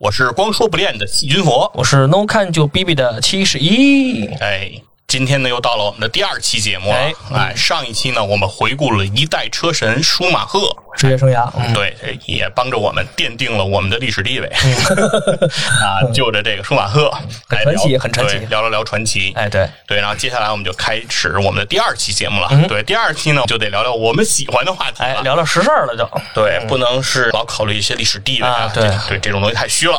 [0.00, 1.68] 我是光说不练的细菌佛。
[1.74, 4.70] 我是 no 看就 BB 的七十一，哎，
[5.08, 6.96] 今天呢又到了我们的第二期节目了。
[6.98, 11.72] 哎哎，上一期呢我们回顾了一代车神舒马赫，职业生涯，嗯。
[11.72, 14.46] 对，也帮着我们奠定了我们的历史地位。
[15.80, 17.10] 啊，就着这个舒马赫，
[17.48, 18.36] 来很传奇很传奇。
[18.50, 19.32] 聊了聊传奇。
[19.34, 22.48] 哎，对，对，然后接下来我们就开始我们的第二期节目了。
[22.50, 22.68] 嗯。
[22.68, 28.86] 对，第二期呢就得聊聊我们喜欢的话题哎，聊聊实事儿了就，对，不能是老考虑一些历史地位啊对。
[29.08, 29.98] 对，这种东西太虚了，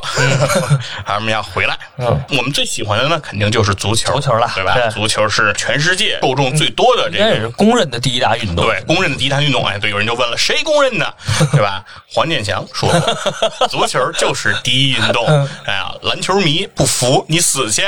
[1.15, 1.75] 我们要回来。
[1.97, 2.05] 嗯，
[2.37, 4.75] 我们最喜欢的呢，肯定就是足球，足球了对吧？
[4.75, 7.49] 对足球是全世界受众最多的这个。
[7.51, 11.13] 公认的第一大运动，对，公认的第一大运动，哎，对，有人就问了，谁公认的，
[11.51, 11.83] 对吧？
[12.11, 15.25] 黄健翔说过， 足球就是第一运动。
[15.27, 17.83] 嗯哎呀，篮球迷不服你死去，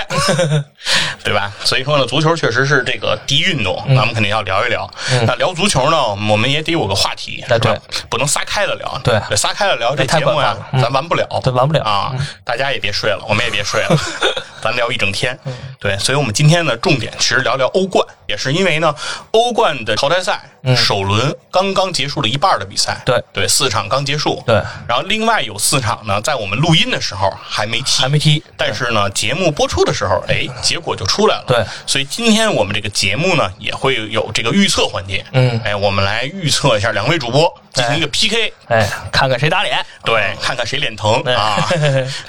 [1.23, 1.51] 对吧？
[1.63, 4.89] 所以说呢，足球确实是这个第一运动，嗯咱们肯定要聊一聊。
[5.25, 5.97] 那聊足球呢，
[6.29, 7.75] 我们也得有个话题，哎是吧？
[8.09, 12.13] 不能撒开了聊，对撒开了聊这节目呀咱完不了，对完不了啊！
[12.45, 13.97] 大家也别睡了，我们也别睡了，
[14.61, 15.37] 咱聊一整天。
[15.79, 18.95] 对，所以我们今天呢，重点其实聊聊欧冠，也是因为呢，
[19.31, 20.41] 欧冠的淘汰赛
[20.77, 24.55] 首轮刚刚结束了一半的比赛，对对，四场刚结束，对
[24.87, 31.43] 然后另外有四场呢，在我们录音的时候还没踢，还没踢，但是呢，节目播出的时候，哎，结果就出来了。
[31.47, 35.25] 对所以今天我们这个节目呢，也会有这个预测环节。
[35.33, 41.69] 嗯哎，我们来预测一下两位主播进行一个 PK，、哎，看看谁打脸，对，看看谁脸疼哎啊，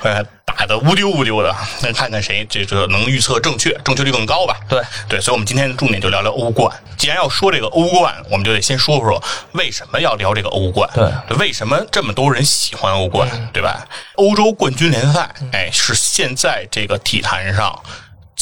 [0.03, 0.25] 呃，
[0.57, 4.57] 打的乌丢乌丢的，那看看谁这个能预测正确，正确率更高吧。
[4.69, 6.73] 对对，所以我们今天重点就聊聊欧冠。
[6.97, 10.89] 既然要说这个欧冠，我们就得先说说为什么要聊这个欧冠。
[10.95, 13.87] 对为什么这么多人喜欢欧冠，嗯对吧？
[14.17, 17.77] 欧洲冠军联赛，哎，是现在这个体坛上。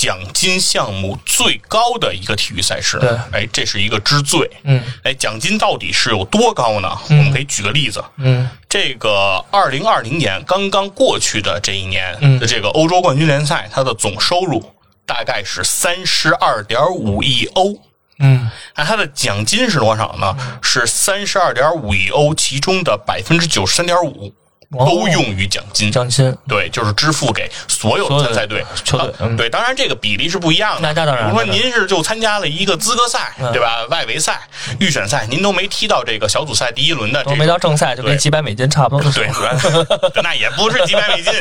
[0.01, 3.11] 奖金项目最高的一个体育赛事，对。
[3.33, 6.89] 哎，这是一个之最，嗯，哎，奖金到底是有多高呢？
[7.11, 12.39] 我们可以举个例子，嗯，这个二零二零年刚刚过去的这一年嗯。
[12.39, 14.75] 的这个欧洲冠军联赛，它的总收入
[15.05, 17.77] 大概是三十二点五亿欧。
[18.21, 20.35] 嗯，那它的奖金是多少呢？
[20.63, 24.29] 是三十二点五亿欧，其中的百分之九十三点五。
[24.29, 24.33] 哦
[24.79, 25.91] 都用于奖金。
[25.91, 30.81] 奖金，对，就是支付给所有的参赛队、球队对，当然这个比例是不一样的。
[30.83, 33.85] 那那当然比如说您是就参加了一个资格赛，嗯对吧？
[33.91, 34.41] 外围赛、
[34.79, 39.29] 预选赛，您都没踢到这个小组赛第一轮的都没到正赛就对跟几百美金差不多对，
[40.23, 41.33] 那也不是几百美金，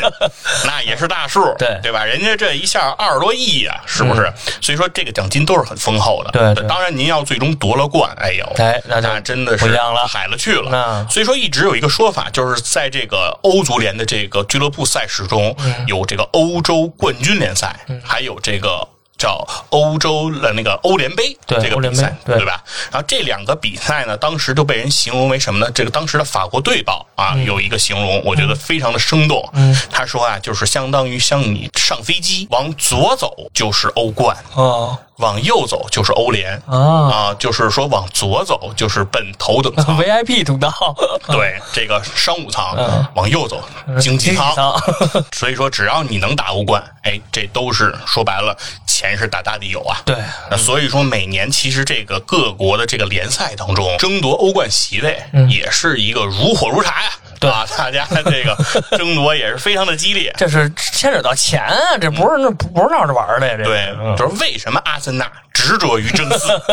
[0.65, 2.03] 那也是大数，对对吧？
[2.03, 4.31] 人家这一下二十多亿呀、是不是？
[4.61, 6.31] 所以说这个奖金都是很丰厚的。
[6.31, 9.65] 对对当然您要最终夺了冠，哎呦，哎那就真的是
[10.07, 11.05] 海了去了。
[11.09, 18.87] 所以说一直有一个说法，就是在这个欧足联的这个俱乐部赛事中，嗯有这个欧洲冠军联赛，还有这个。
[19.19, 22.63] 叫欧洲的那个欧联杯对欧联杯这个比赛，对吧？
[22.89, 25.69] 然后这两个比赛呢，当时就被人形容为什么呢？
[25.75, 29.47] 这个当时的法国队报啊，嗯有一个形容，我觉得非常的生动。
[29.53, 36.77] 嗯，他说啊，就是相当于像你上飞机，往左走就是欧冠，哦往右走就是欧联啊
[37.11, 39.97] 啊，就是说往左走就是奔头等舱。
[39.99, 40.71] VIP 通道，
[41.27, 43.61] 对，这个商务舱嗯往右走，
[43.99, 44.55] 经济舱。
[44.55, 44.81] 舱，
[45.35, 48.57] 所以说，只要你能打欧冠，哎，这都是说白了，
[48.99, 50.01] 钱是大大的有啊。
[50.05, 50.15] 对，
[50.51, 57.09] 那所以说，每年其实这个各国的这个联赛当中，争夺欧冠席位也是一个如火如茶呀。
[57.13, 58.53] 嗯对啊，大家这个
[58.97, 60.33] 争夺也是非常的激烈。
[60.37, 66.47] 这是牵扯到钱啊，这不是那不不是闹着玩的呀，这对，嗯就是为什么阿森纳执着于争四，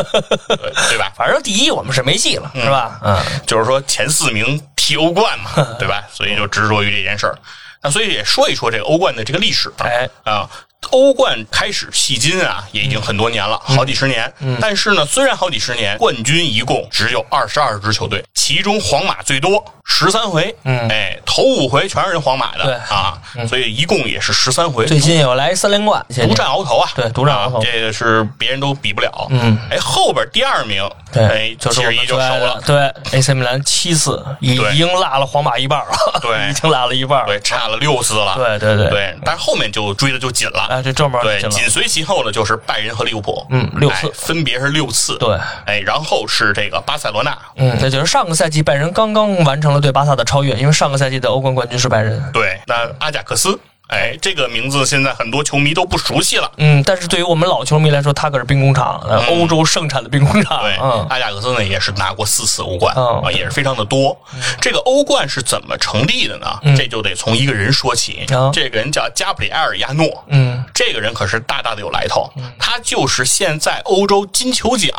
[0.49, 1.13] 对对吧？
[1.17, 2.99] 反正第一我们是没戏了，是吧？
[3.05, 3.17] 嗯，
[3.47, 6.03] 就是说前四名踢欧冠嘛， 对吧？
[6.13, 7.39] 所以就执着于这件事儿。
[7.81, 10.51] 那所以也说一说这个欧冠的这个历史啊哎啊。
[10.91, 14.33] 欧冠开始迄今啊，也已经很多年了，好几十年。
[14.61, 20.55] 但是呢，虽然好几十年，冠军一共只有二十二支球队，其中皇马最多，十三回。
[20.65, 23.17] 嗯哎，头五回全是人皇马的对啊，
[23.49, 24.85] 所以一共也是十三回。
[24.85, 26.89] 最近有来三连冠，独占鳌头啊！
[26.95, 29.27] 对独占鳌头啊这个是别人都比不了。
[29.31, 32.63] 嗯，哎，后边第二名对哎，就是我们最爱的熟了。
[32.67, 37.27] 对，AC 米兰七次，已已经落了皇马一半了，对 已经落了一半儿。
[37.27, 38.35] 对，差了六次了。
[38.37, 40.67] 对对对对，但是后面就追的就紧了。
[40.69, 45.17] 哎，这正门对，进了，紧随其后的就是拜仁和利物浦，嗯六次哎分别是六次。
[45.19, 52.33] 对，哎，然后是这个巴塞罗那，嗯，那就是上个赛季拜仁刚刚完成了对巴萨的超越，因为上个赛季的欧冠冠军是拜仁。
[52.33, 53.59] 对，那阿贾克斯，
[53.89, 56.51] 哎，这个名字现在很多球迷都不熟悉了。
[56.57, 60.61] 嗯，但是对于我们老球迷来说，他可是兵工厂，呃欧洲盛产的兵工厂。
[60.61, 64.19] 嗯对，嗯，阿贾克斯呢也是拿过四次欧冠嗯啊，也是非常的多。
[64.61, 66.59] 这个欧冠是怎么成立的呢？
[66.77, 68.51] 这就得从一个人说起嗯。
[68.53, 70.25] 这个人叫加布里埃尔·亚诺。
[70.29, 74.91] 嗯，这个人可是大大的有来头，他就是现在欧洲金球奖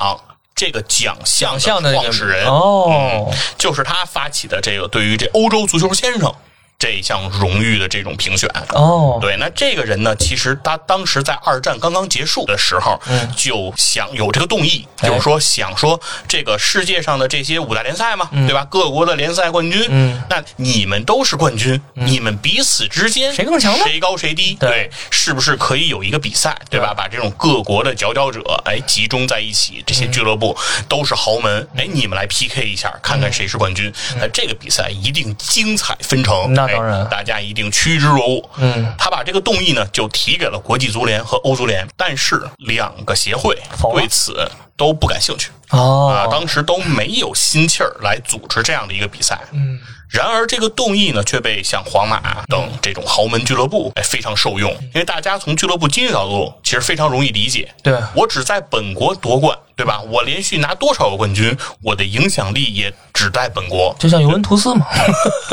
[0.57, 6.33] 这个奖项像的创始人，哦，就是他发起的这个对于这欧洲足球先生
[6.79, 8.47] 这项荣誉的这种评选。
[8.69, 13.27] 哦，对，那这个人呢，其实他当时在二战刚刚结束的时候，嗯。
[13.35, 15.09] 就想有这个动议，哎。
[15.09, 18.63] 就是说想说这个世界上的这些五大联赛嘛，对吧？
[18.69, 23.83] 各国的联赛冠军，嗯，那你们都是冠军，你们彼此之间谁更强呢？
[23.83, 24.53] 谁高谁低？
[24.59, 24.91] 对。
[25.09, 26.93] 是不是可以有一个比赛，对吧？
[26.95, 30.55] 把这种各国的佼佼者哎集中在一起，这些俱乐部
[30.87, 33.91] 都是豪门，哎，你们来 PK 一下，看看谁是冠军。
[34.19, 37.01] 那这个比赛一定精彩纷呈，那当然。
[37.01, 38.49] 哎大家一定趋之若鹜。
[38.57, 43.57] 嗯，他把这个动议呢，就提给了国际足联和欧足联，但是两个协会
[43.93, 45.49] 对此都不感兴趣。
[45.69, 49.39] 哦，啊，当时都没有心气儿来组织这样的一个比赛。
[49.51, 49.79] 嗯，
[50.09, 57.73] 然而这个动议呢，却被像皇马等这种豪门俱乐部哎非常受用，因为大家从俱乐部经济角度其实非常容易理解。
[57.81, 57.97] 对。
[58.13, 60.01] 我只在本国夺冠，对吧？
[60.01, 63.95] 我连续拿多少个冠军，我的影响力也只在本国。
[63.99, 64.87] 就像尤文图斯嘛，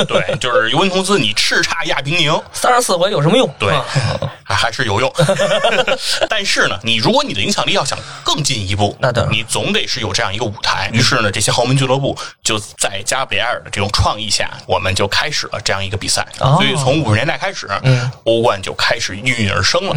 [0.09, 3.49] 对，就是尤文图斯，你叱咤亚平宁，三十四回有什么用？
[3.59, 3.85] 对啊，
[4.43, 5.13] 还还是有用。
[6.29, 10.91] 但是呢，你如果你的影响力要想更进一步，那当然你总得是有这样一个舞台。
[10.93, 16.27] 于是呢，这些豪门俱乐部就在加比埃尔的这种创意下，我们就开始了这样一个比赛。
[16.41, 19.95] 哦所以从五十年代开始，嗯欧冠就开始孕育而生了。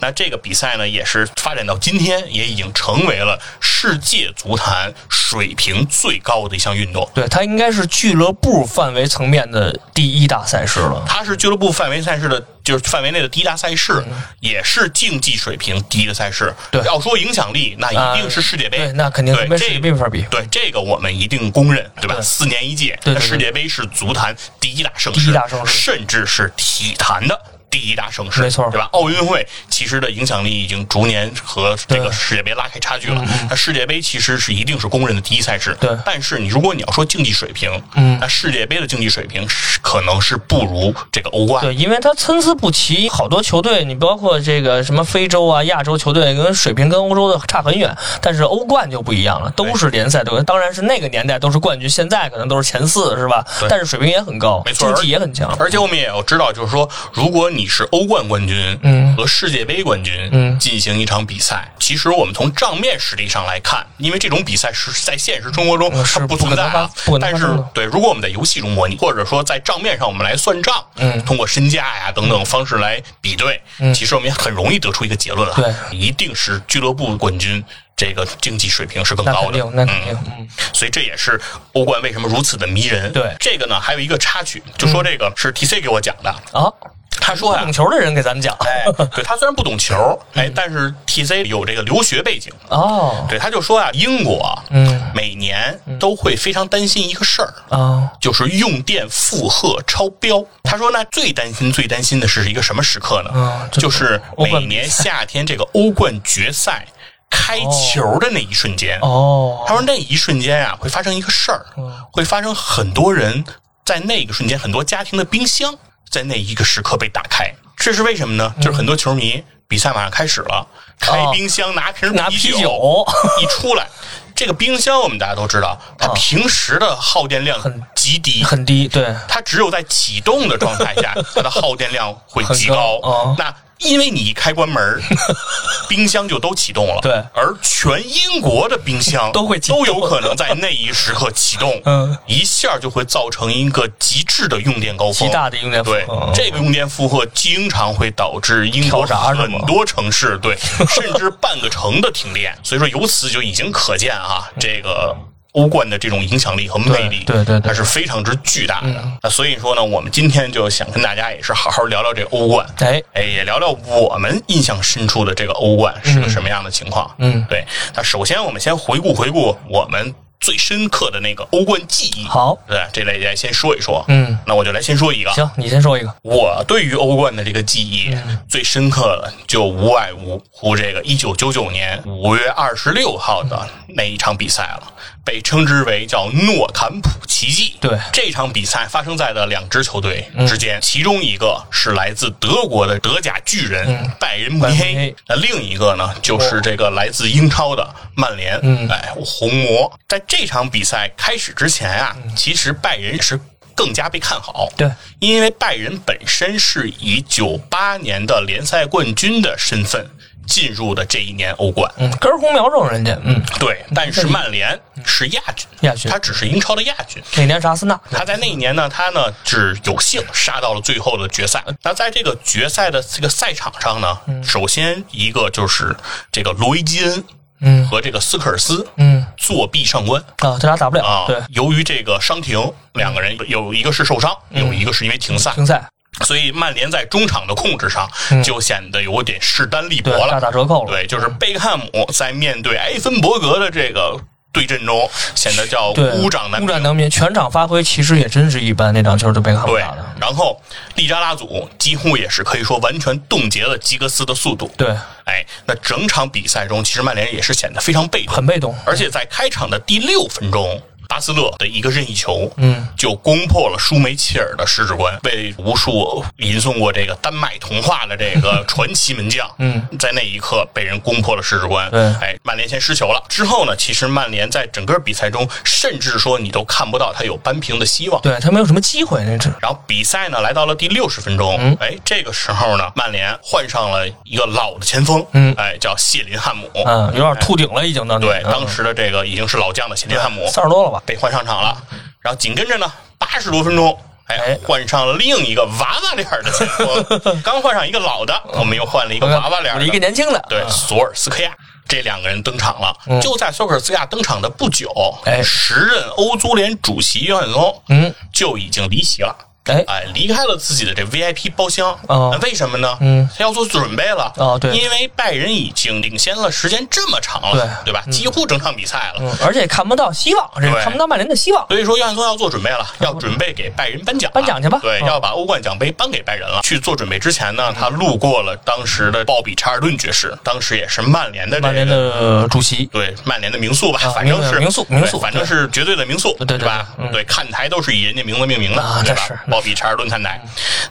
[0.00, 7.08] 那这个比赛呢，也是发展到今天，也已经成为了世界足坛水平最高的一项运动。
[7.14, 11.04] 对，它应该是俱乐部范围层面的第一大赛事了。
[11.06, 14.04] 它是俱乐部范围赛事的，就是范围内的第一大赛事，
[14.40, 16.46] 也是竞技水平第一的赛事。
[16.46, 18.78] 嗯对要说影响力，那一定是世界杯。
[18.78, 20.22] 对，那肯定对跟世界杯没法比。
[20.30, 22.14] 对这个我们一定公认，对吧？
[22.14, 27.40] 对四年一届，对对对那世界杯是足坛第一大盛事，第一大盛事甚至是体坛的。
[27.70, 28.88] 第一大盛事，没错对吧？
[28.92, 33.22] 奥运会其实的影响力已经逐年和这个世界杯拉开差距了。
[33.48, 41.62] 那世界杯其实是一定是公认的第一赛事，对但是你如果你要说竞技水平，嗯那世界杯的竞技水平是可能是不如这个欧冠。
[41.62, 47.94] 对，因为它参差不齐，好多球队，你包括这个什么非洲啊、亚洲球队，跟水平跟欧洲的差很远。
[48.20, 53.44] 但是欧冠就不一样了，都是联赛队，当然是那个年代都是冠军，现在可能都是前四，是吧？
[53.60, 55.54] 对但是水平也很高，没错竞技也很强。
[55.58, 59.16] 而且我们也要知道，就是说，如果你是欧冠冠军，嗯。
[59.16, 60.58] 和世界杯冠军，嗯。
[60.58, 71.22] 进行一场比赛，其实我们从账面实力上来看，因为这种比赛是在现实生活中嗯是它不存在啊不可能发不可，能但是对，如果我们在游戏中模拟，或者说在账面上我们来算账，嗯。
[71.24, 73.60] 通过身价呀等等方式来比对，
[73.94, 75.96] 其实我们也很容易得出一个结论了，对。
[75.96, 77.64] 一定是俱乐部冠军。
[77.98, 79.58] 这个竞技水平是更高的。
[79.74, 80.48] 那肯定，，嗯。
[80.72, 81.38] 所以这也是
[81.72, 83.12] 欧冠为什么如此的迷人。
[83.12, 83.34] 对。
[83.40, 86.30] 这个呢，还有一个插曲，就说这个是 TC 给我讲的。
[86.52, 86.72] 啊，
[87.20, 88.84] 他说呀懂，球的人给咱们讲，哎，
[89.14, 92.52] 对他虽然不懂球，哎，但是 TC 有这个留学背景。
[92.68, 95.10] 哦，对，他就说啊，英国嗯。
[95.14, 100.44] 每年都会非常担心一个事儿，啊，就是用电负荷超标。
[100.62, 103.68] 他说，那最担心、最担心的是一个什么时刻呢？
[103.72, 106.86] 就是每年夏天这个欧冠决赛
[107.30, 108.98] 开球的那一瞬间。
[109.02, 111.64] 哦，他说那一瞬间啊，会发生一个事儿，
[112.12, 113.44] 会发生很多人
[113.84, 115.74] 在那个瞬间，很多家庭的冰箱
[116.10, 117.52] 在那一个时刻被打开。
[117.76, 118.54] 这是为什么呢？
[118.60, 120.66] 就是很多球迷比赛马上开始了，
[120.98, 123.06] 开冰箱拿瓶拿啤酒，
[123.40, 123.86] 一出来，
[124.34, 133.36] 这个冰箱我们大家都知道，它平时的耗电量很极低，很低，对，它只有在启动的状态下， 它的耗电量会极很高哦。
[133.38, 135.00] 那因为你一开关门儿，
[135.88, 136.98] 冰箱就都启动了。
[137.02, 145.28] 对而全英国的冰箱都会都有可能在那一时刻启动，嗯，一下就会造成一个极致的用电高峰。
[145.28, 150.56] 极大的用电负对荷，这个用电负荷经常会导致英国很多城市对，
[150.88, 152.56] 甚至半个城的停电。
[152.62, 155.16] 所以说，由此就已经可见啊，这个
[155.52, 159.02] 欧冠的这种影响力和魅力，对对它是非常之巨大的。
[159.22, 167.10] 那所以说呢，我们今天就想跟大家也是好好聊聊这个欧冠，哎，哎，也聊聊我们印象深处的这个欧冠是个什么样的情况。
[167.18, 167.64] 嗯对。
[167.94, 172.24] 那首先我们先回顾回顾我们最深刻的那个欧冠记忆。
[172.28, 174.04] 好，对，这类来先说一说。
[174.06, 175.30] 嗯，那我就来先说一个。
[175.32, 176.14] 行，你先说一个。
[176.22, 178.16] 我对于欧冠的这个记忆
[178.48, 184.92] 最深刻的，就无外乎乎这个一九九九年五月二十六号的那一场比赛了，
[185.28, 187.76] 被称之为叫诺坎普奇迹。
[187.82, 198.58] 对这场比赛发生在的两支球队之间，其中一个是来自德国的德甲巨人拜仁慕尼黑拜仁慕尼黑，那另一个呢就是这个来自英超的曼联，
[198.90, 199.92] 哎，红魔。
[200.08, 203.38] 在这场比赛开始之前啊，其实拜仁是
[203.78, 204.68] 更加被看好。
[204.76, 210.04] 对，因为拜仁本身是以九八年的联赛冠军的身份
[210.44, 211.88] 进入的这一年欧冠。
[211.98, 217.22] 嗯，根红苗正人家，嗯，对，但是曼联是亚军，亚军他只是英超的亚军。
[217.36, 218.00] 那年是阿森纳。
[218.10, 221.62] 他在那一年呢，他呢只有幸杀到了最后的决赛。
[221.84, 225.94] 那在这个决赛的这个赛场上呢，首先一个就是
[226.32, 227.24] 这个罗伊基恩，
[227.60, 230.20] 嗯和这个斯科尔斯，嗯作壁上官。
[230.38, 231.04] 啊，这俩打不了。
[231.04, 235.82] 啊，对，由于这个伤停，两个人有一个是受伤，有一个是因为停赛，停赛，
[236.22, 238.08] 所以曼联在中场的控制上
[238.42, 240.40] 就显得有点势单力薄了，大了。
[240.40, 240.90] 打折扣了。
[240.90, 244.18] 对，就是贝克汉姆在面对埃森伯格的这个
[244.50, 246.66] 对阵中，显得叫对，孤掌难鸣。
[246.66, 248.92] 孤掌难鸣，全场发挥其实也真是一般。
[248.94, 250.60] 那场球就贝克汉姆对打的。，然后
[250.94, 254.70] 利扎拉祖几乎也是可以说完全冻结了吉格斯的速度。
[254.76, 254.88] 对，
[255.24, 258.74] 哎，那整场比赛中，其实曼联也是显得非常被动，很被动。
[258.84, 272.00] 而且在开场的第六分钟，巴斯勒的一个任意球，嗯，就攻破了舒梅切尔的十指关，被无数吟诵过这个丹麦童话的这个传奇门将，嗯，在那一刻被人攻破了十指关，对。
[272.20, 273.24] 哎，曼联先失球了。
[273.26, 278.20] 之后呢，其实曼联在整个比赛中，甚至说你都看不到他有扳平的希望。
[278.20, 281.74] 对他没有什么机会，那是然后比赛呢来到了第六十分钟，嗯。
[281.80, 285.54] 哎，这个时候呢，曼联换上了一个老的前锋，嗯。
[285.56, 290.46] 哎，叫谢林汉姆，嗯，有点秃顶了，已经当对，嗯当时的这个已经是老将的谢林汉姆。
[290.48, 290.97] 三十多了吧？
[291.06, 291.76] 被换上场了，
[292.20, 293.98] 然后紧跟着呢，八十多分钟。
[294.28, 297.02] 哎哎，换上了另一个娃娃脸儿的前锋，
[297.42, 301.50] 刚换上一个老的，我们又换了一个娃娃脸儿一个，年轻的，对，索尔斯克亚，
[301.88, 302.94] 这两个人登场了。
[303.22, 304.92] 就在索尔斯克亚登场的不久，
[305.24, 309.34] 哎时任欧足联主席约翰松，嗯，就已经离席了。
[309.68, 312.96] 哎哎，离开了自己的这 VIP 包厢，哦为什么呢？
[313.00, 314.32] 嗯，他要做准备了。
[314.36, 318.02] 哦对因为拜仁已经领先了时间这么长了，对对吧？
[318.10, 319.20] 几乎整场比赛了。
[319.20, 321.66] 嗯，而且看不到希望，这看不到曼联的希望。
[321.68, 326.60] 所以说，约翰松要做准备了，要准备给拜仁颁奖，颁奖去吧对，嗯要把欧冠奖杯颁给拜仁了。
[326.62, 332.08] 去做准备之前呢，他路过了当时的鲍比查尔顿爵士，当时也是曼联的这曼联个。
[332.42, 336.86] 的主席，对曼联的名宿吧，啊反正是名宿对名宿反正是绝对的名宿，对对吧？
[336.96, 339.38] 对嗯对，看台都是以人家名字命名的，对是？
[339.58, 340.40] 鲍比查尔顿看台。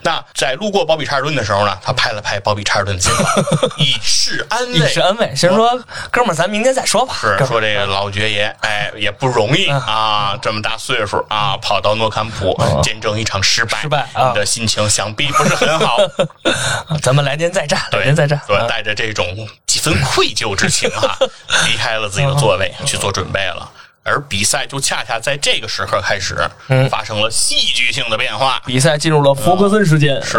[0.02, 3.26] 那在路过鲍比查尔顿的时候呢，他拍了拍鲍比查尔顿的肩膀，
[3.78, 5.70] 以示安慰， 以示安慰，先说
[6.10, 7.14] 哥们儿，咱明天再说吧。
[7.18, 15.96] 是说这个老爵爷，哎，也不容易啊，这么大岁数啊，跑到诺坎普见证一场失败，失败啊你的心情想必不是很好。
[17.00, 18.38] 咱们来年再战，来年再战。
[18.46, 21.16] 对，啊带着这种几分愧疚之情啊，
[21.66, 23.66] 离开了自己的座位去做准备了。
[24.08, 26.36] 而比赛就恰恰在这个时刻开始，
[26.90, 28.60] 发生了戏剧性的变化。
[28.64, 30.38] 比赛进入了弗格森时间，是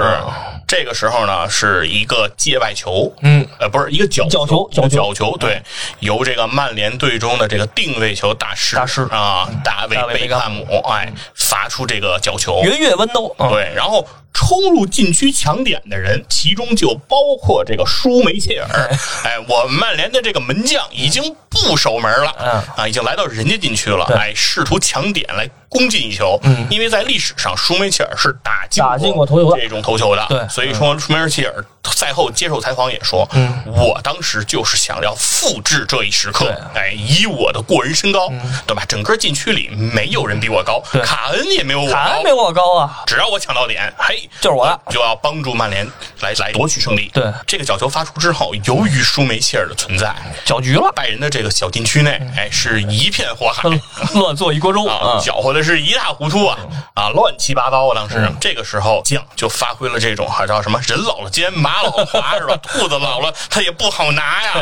[0.70, 4.90] 这个时候呢，是一个界外球，嗯，呃，不是一个角角球角球。
[4.90, 5.60] 角球，对，
[6.00, 9.02] 由这个曼联队中的这个定位球大师大师。
[9.10, 18.96] 啊，大卫贝克汉姆，哎，发出这个角球，圆月温兜，嗯对，然后冲入禁区抢点的人，其中就包括这个舒梅切尔。
[19.24, 22.52] 哎，我们曼联的这个门将已经不守门了，嗯。
[22.78, 24.16] 啊，已经来到人家禁区了，对。
[24.16, 26.38] 哎，试图抢点来攻进一球。
[26.44, 38.30] 嗯，因为在历史上，舒梅切尔是打进打进过头球的这种头球的，对所以说舒梅切尔赛后接受采访也说，嗯，我当时就是想要复制这一时刻，哎，以我的过人身高，
[38.66, 38.84] 对吧？
[38.88, 42.40] 整个禁区里没有人比我高，对卡恩也没有我高卡恩没。
[42.40, 45.86] 我高啊，只要我抢到点，嘿，就是我的就要帮助曼联
[46.22, 47.12] 来来夺取胜利。
[47.14, 53.70] 对这个角球发出之后，由于舒梅切尔的存在，搅局了，拜仁的这个小禁区内，哎，是一片火海。
[54.14, 55.22] 乱做一锅粥啊，啊。
[55.22, 56.58] 搅和的是一塌糊涂啊
[56.94, 57.92] 啊，乱七八糟啊！
[57.96, 62.58] 当时这个时候，将就发挥了这种还叫什么“人老了肩，马老了滑”是吧？
[62.64, 64.54] 兔子老了，它也不好拿呀，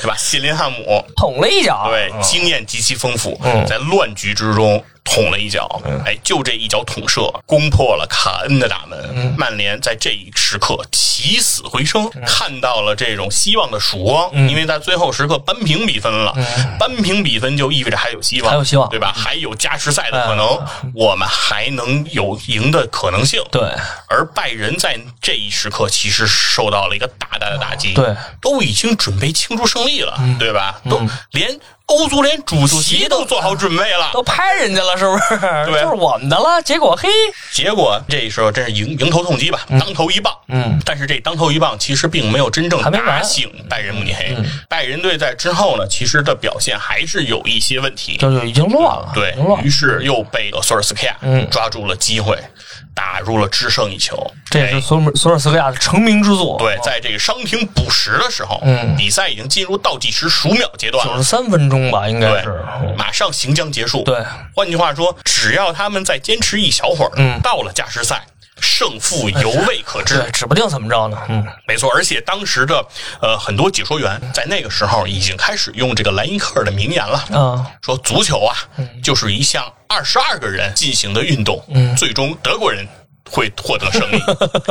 [0.00, 0.16] 对吧？
[0.16, 9.34] 谢林汉姆捅了一脚，对，嗯经验极其丰富，嗯在乱局之中捅了一脚，哎，就这一脚捅射，攻破了卡恩的大门。
[9.36, 16.32] 曼联在这一时刻起死回生，看到了这种希望的曙光，因为在最后时刻扳平比分了，
[16.78, 19.12] 扳平比分就意味着还有希望，还有希望对吧？
[19.14, 20.46] 还有加时赛的可能，
[20.94, 23.42] 我们还能有赢的可能性。
[23.50, 23.60] 对，
[24.08, 30.80] 而拜仁在这一时刻其实受到了一个大大的打击，对，都已经准备庆祝胜利了，对吧？
[30.88, 31.00] 都
[31.32, 31.58] 连。
[31.92, 35.38] 欧足联主席都做好准备了，都拍人家了，是不是？
[35.66, 36.60] 对，就是我们的了。
[36.62, 37.08] 结果嘿，
[37.52, 40.32] 结果这时候真是迎迎头痛击吧，当头一棒。
[40.48, 44.36] 嗯，但是这当头一棒其实并没有真正打醒拜仁慕尼黑。
[44.68, 49.10] 拜仁队在之后呢，其实的表现还是有一些问题，就就已经乱了。
[49.14, 51.16] 对于是又被索尔斯克亚
[51.50, 52.38] 抓住了机会。
[52.94, 56.56] 打入了制胜一球，这也是索尔索尔斯克亚的成名之作。
[56.58, 62.64] 对，在这个伤停补时的时候，嗯，比赛已经进入倒计时数秒阶段，九十三分钟吧，应该是，
[62.96, 64.02] 马上行将结束。
[64.04, 68.22] 对，换句话说，只要他们再坚持一小会儿，嗯，到了加时赛。
[68.64, 71.18] 胜负犹未可知，指不定怎么着呢。
[71.28, 71.90] 嗯，没错。
[71.92, 72.84] 而且当时的
[73.20, 77.24] 呃很多解说员在那个时候已经开始用这个莱因克尔的名言了。
[77.30, 78.54] 嗯，说足球啊，
[79.02, 81.62] 就是一项二十二个人进行的运动。
[81.68, 82.88] 嗯，最终德国人
[83.30, 84.18] 会获得胜利。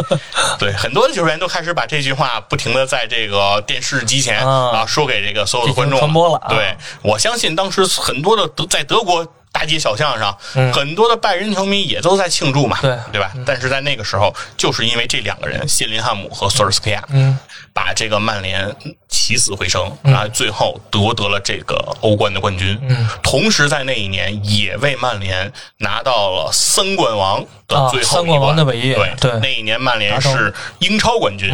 [0.58, 6.42] 对，很多的解说员都开始把这句话不停的在这个电视机前啊说给这个所有的观众传播了。
[6.50, 9.26] 对，我相信当时很多的德在德国。
[9.52, 10.36] 大街小巷上，
[10.74, 12.98] 很多的拜仁球迷也都在庆祝嘛，对。
[13.12, 13.32] 对吧？
[13.46, 17.38] 但是在那个时候，就是因为这两个人，谢林汉姆和索尔斯克亚，嗯，
[17.74, 18.74] 把这个曼联
[19.10, 22.80] 起死回生，然后最后夺得了这个欧冠的冠军。
[22.82, 28.96] 嗯，同时在那一年也为曼联拿到了三冠王的最后三冠王的伟业。
[28.96, 31.52] 对对，那一年曼联是英超冠军，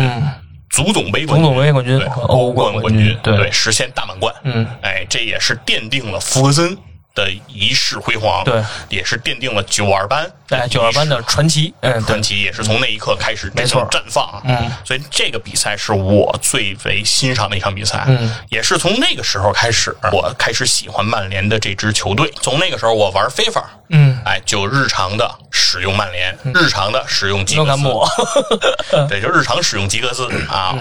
[0.69, 4.33] 足总杯足总杯冠军，欧冠冠军，对，实现大满贯。
[4.43, 6.77] 嗯，哎，这也是奠定了福格森。
[7.17, 22.31] 的一世辉煌，对，也是奠定了九二班，哎，九二班的传奇，嗯，传奇也是从那一刻开始真正绽放，嗯，所以这个比赛是我最为欣赏的一场比赛，嗯，也是从那个时候开始，我开始喜欢曼联的这支球队。
[22.39, 27.83] 从那个时候，我玩非法，嗯，哎，就日常的使用曼联，日常的使用吉格斯，
[29.09, 30.77] 对，就日常使用吉格斯啊。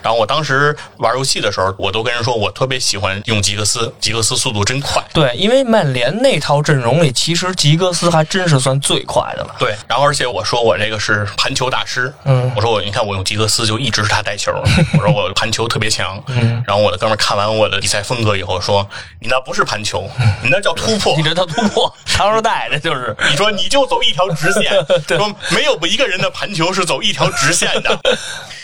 [0.00, 5.64] 然后我当时玩游戏的时候，我都跟人说我特别喜欢用吉格斯，吉格斯速度真快，对，因为。
[5.72, 9.54] 曼联那套阵容里，其实吉格斯还真是算最快的了。
[9.58, 14.52] 对，然后而且我说我这个是盘球大师，嗯，我说我你看我用吉格斯就一直是他带球，
[14.92, 18.86] 我说我盘球特别强，嗯，然后我的哥们看完我的比赛风格以后说，
[19.18, 20.06] 你那不是盘球，
[20.42, 24.70] 你那叫突破， 你这叫突破，长时带的就是，你说你就走一条直线，
[25.16, 27.98] 说没有一个人的盘球是走一条直线的。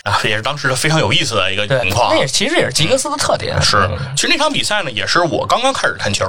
[0.09, 2.11] 啊，也是当时非常有意思的一个情况。
[2.11, 3.61] 那也其实也是吉格斯的特点。
[3.61, 6.25] 是，其实那场比赛呢，也是我刚刚开始看球。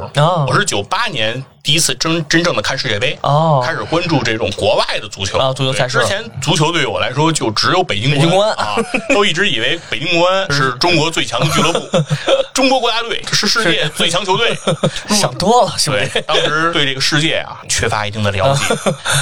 [0.47, 5.99] 我是九八年第一次真真正的看世界杯，哦，开始关注这种国外的足球啊，足球赛事。
[5.99, 8.75] 之前足球对于我来说就只有北京国安啊，
[9.13, 12.03] 都一直以为北京国安是中国最强的俱乐部，
[12.53, 14.57] 中国国家队是世界最强球队。
[15.09, 16.21] 想多了，兄弟。
[16.25, 18.75] 当时对这个世界啊缺乏一定的了解，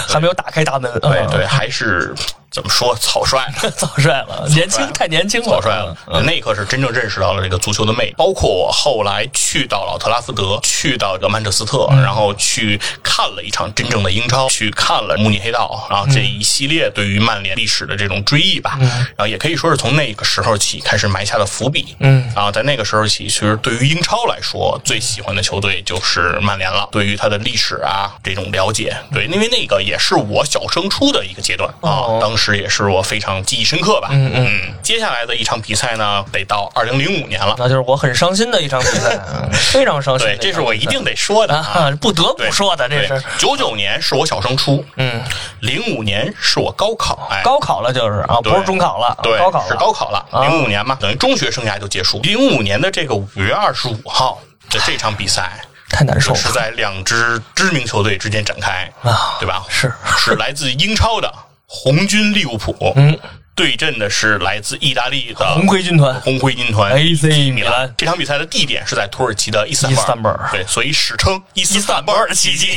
[0.07, 0.91] 还没有打开大门。
[0.99, 2.13] 对对，还是。
[2.49, 3.69] 怎么说草率了？
[3.71, 5.95] 草率了，年轻太年轻了，草率了。
[6.23, 8.15] 那一刻是真正认识到了这个足球的魅力。
[8.17, 18.77] 包括我后来去到老特拉福德，去到这个曼彻斯特，然后去看了一场真正的英超，去看了慕尼黑道，然后这一系列对于曼联历史的这种追忆吧。
[18.79, 21.95] 然后也可以说是从那个时候起开始埋下的伏笔。
[21.99, 26.87] 嗯，然后在那个时候起，其实对于英超来说，最喜欢的球队就是曼联了。
[26.91, 32.37] 对于它的历史啊这种了解，对，因为那个也是我小升初的一个阶段啊，当。
[32.37, 34.09] 时也是我非常记忆深刻吧。
[34.11, 39.19] 嗯嗯，接下来的一场比赛呢，得到二零零五年了，那就是我很伤心的一场比赛，
[39.51, 40.27] 非常伤心。
[40.27, 42.87] 对，这是我一定得说的啊，不得不说的。
[42.89, 45.23] 这是九九年是我小升初，嗯，
[45.61, 50.25] 零五年是我高考，哎，高考了就是啊，不是中考了，对，高考是高考了。
[50.41, 52.19] 零五年嘛，等于中学生涯就结束。
[52.21, 55.59] 零五年的这个五月二十五号的这场比赛。
[55.89, 59.63] 太难受了，是在两支知名球队之间展开啊，对吧？
[59.69, 61.33] 是是来自英超的
[61.65, 63.17] 红军利物浦，嗯，
[63.57, 67.91] 对阵的是来自意大利的红盔军团，红盔军团 AC 米兰。
[67.97, 72.67] 这场比赛的地点是在土耳其的伊斯坦布尔，对，所以史称伊斯坦布尔奇迹。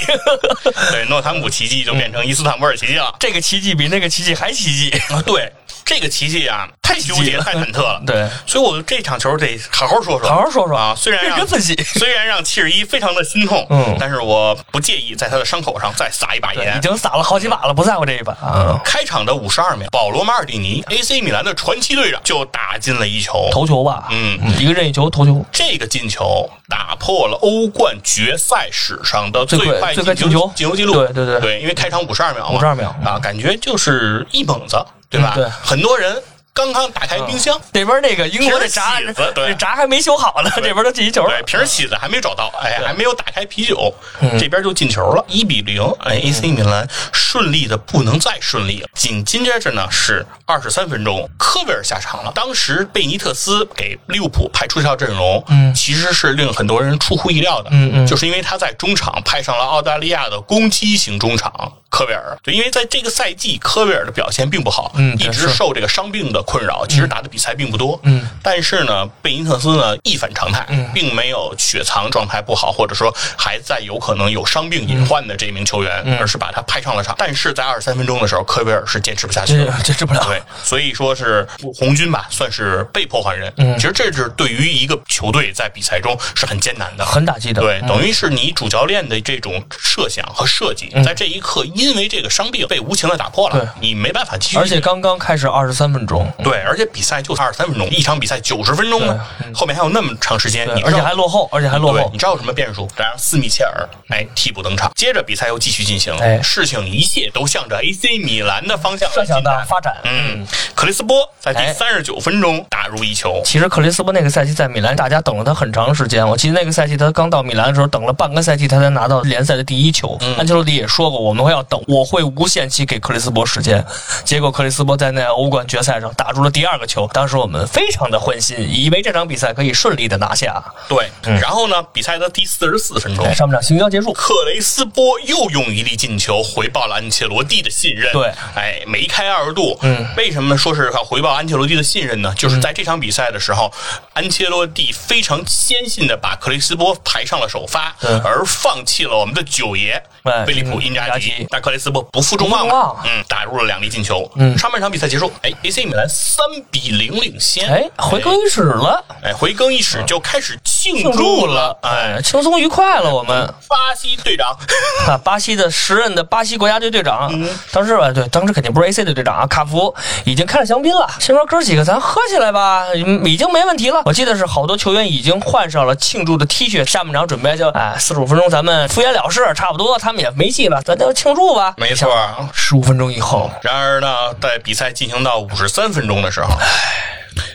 [0.90, 3.14] 对，诺坎普奇迹就变成伊斯坦布尔奇迹了。
[3.20, 5.20] 这个奇迹比那个奇迹还奇迹啊！
[5.26, 5.52] 对。
[5.90, 8.00] 这个奇迹啊，太纠结、太忐忑了。
[8.06, 10.94] 对，所以我这场球得好好说说，好好说说啊。
[10.96, 16.80] 虽然让认真分析虽然让七十一非常的心痛，嗯但是我不介意在他的伤口上再撒一把盐，已。
[16.80, 18.80] 经撒了好几把了，不在乎这一把啊。
[18.84, 23.48] 开场的五十二秒，保罗马尔蒂尼，AC 米兰的传奇队长就打进了一球。
[23.50, 30.94] 头球吧，嗯一个任意球头球，这个进球打破了欧冠决赛史上的最最快进进球进球记录。
[30.94, 34.76] 对对对对，因为开场五十二秒嘛，52秒啊，感觉就是一猛子，
[35.10, 35.32] 对吧？
[35.62, 36.22] 很多人
[36.60, 39.00] 刚刚打开冰箱，那边那个英国的闸
[39.34, 39.48] 对。
[39.48, 41.30] 这闸还没修好呢，这边都进一球了。
[41.30, 41.42] 对，。
[41.44, 44.38] 瓶儿起子还没找到，哎，还没有打开啤酒，嗯。
[44.38, 48.88] 这边就进球了，一比零，哎，AC 米兰顺利的不能再顺利了。
[48.94, 52.32] 紧紧接着呢是二十三分钟，科维尔下场了。
[52.34, 58.06] 当时贝尼特斯给利物浦排出这套阵容，嗯，其实是令很多人出乎意料的，嗯嗯。
[58.06, 61.72] 就是因为他在中场派上了澳大利亚的攻击型中场。
[61.90, 77.14] 科维尔，对，因为在这个赛季，科维尔的表现并不好，嗯一直受这个伤病的困扰，其实打的比赛并不多，嗯，但是呢，贝因特斯呢一反常态，嗯并没有雪藏状态不好，或者说还在有可能有伤病隐患的这名球员，嗯而是把他派上了场。
[77.16, 79.78] 但是在二十三分钟的时候，科威尔是坚持不下去这了。
[79.84, 80.24] 坚持不了。
[80.26, 83.52] 对，所以说是红军吧，算是被迫换人。
[83.58, 87.62] 嗯其实这是对于一个球队在比赛中是很艰难的，很打击的。
[87.62, 94.58] 对，等于是你主教练的这种设想和设计，在这一刻因为这个伤病被无情的打破了，你没办法继续。
[94.58, 99.18] 而且刚刚开始二十三分钟，对，而且比赛就二十三分钟，一场比赛九十分钟呢，
[99.52, 102.18] 后面还有那么长时间，你而且还落后，而且还落后你。
[102.18, 102.88] 知道有什么变数？
[102.96, 109.40] 然后斯密切尔哎替补登场，接着比赛又继续进行，哎事情一切都向着 AC 米兰的方向来设想。
[109.42, 116.28] 的发展，嗯，克里斯波在第哎三十九分钟打入一球，其实克里斯波那个赛季在米兰，大家等了他很长时间。
[116.28, 120.18] 我记得那个赛季他刚到米兰的时候，等了半个赛季，他才拿到联赛的第一球。
[120.36, 123.82] 安切洛蒂也说过，我们会要等，我会无限期给克里斯波时间。
[124.24, 130.62] 结果克里斯波在那欧冠决赛上打入了第二个球，当时我们非常的欢欣，以为这场比赛可以顺利的拿下。
[130.86, 133.32] 对，然后呢，比赛的第四十四分钟哎，。
[133.32, 138.12] 上半场行销结束，克雷斯波又用一粒进球回报了安切罗蒂的信任。
[138.12, 139.78] 对，哎，梅开二度。
[139.80, 142.34] 嗯，为什么说是要回报安切罗蒂的信任呢？
[142.36, 143.72] 就是在这场比赛的时候，
[144.12, 149.92] 安切罗蒂非常坚信的把克雷斯波排上了首发，嗯而放弃了我们的九爷
[150.24, 151.46] 哎菲利普嗯因扎吉。
[151.48, 154.30] 但克雷斯波不负众望嗯，打入了两粒进球。
[154.36, 157.66] 嗯上半场比赛结束，哎，AC 米兰三比零领先。
[157.70, 163.46] 哎，回更衣室了，哎，回更衣室就开始庆庆祝了，哎哎，，轻松愉快了，我们。
[163.68, 164.56] 巴西队长
[165.06, 167.30] 啊，巴西的时任的巴西国家队队长，
[167.70, 174.00] 当时吧，对，当时肯定不是 AC 的队长啊，卡福已经开了香槟了，先说哥几个咱喝起来吧，嗯已经没问题了。
[174.06, 181.74] 我记得是好多球员已经换上了庆祝的 T 恤，下半场准备就哎四十五分钟咱们敷衍了事，差不多他们也没戏了，咱就庆祝吧。
[181.76, 182.10] 没错。
[182.54, 184.08] 十五分钟以后然而呢，
[184.40, 186.54] 在比赛进行到五十三分钟的时候，悲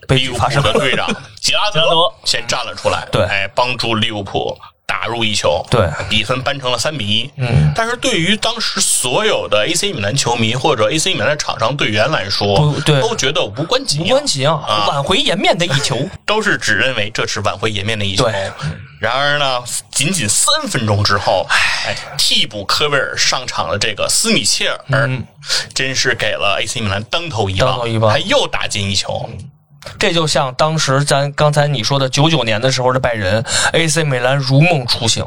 [0.10, 1.08] 利物浦的队长
[1.42, 7.30] 吉拉德德先站了出来，对哎，帮助利物浦打入一球，对比分扳成了三比一。
[7.38, 14.56] 嗯，但是对于当时所有的 AC 米兰球迷或者 AC 米兰的场上队员来说，对都觉得无关紧要，无关紧要，
[14.88, 15.98] 挽回颜面的一球。
[16.26, 18.52] 都是只认为这是挽回颜面的一球对。
[19.00, 25.10] 然而呢，仅仅三分钟之后，哎，替补科威尔上场的这个斯米切尔，
[25.74, 29.30] 真是给了 AC 米兰当头一棒，当头一棒还又打进一球。
[29.98, 33.44] 这就像当时咱刚才你说的九九年的时候的拜仁
[33.74, 35.24] ，AC 米兰如梦初醒，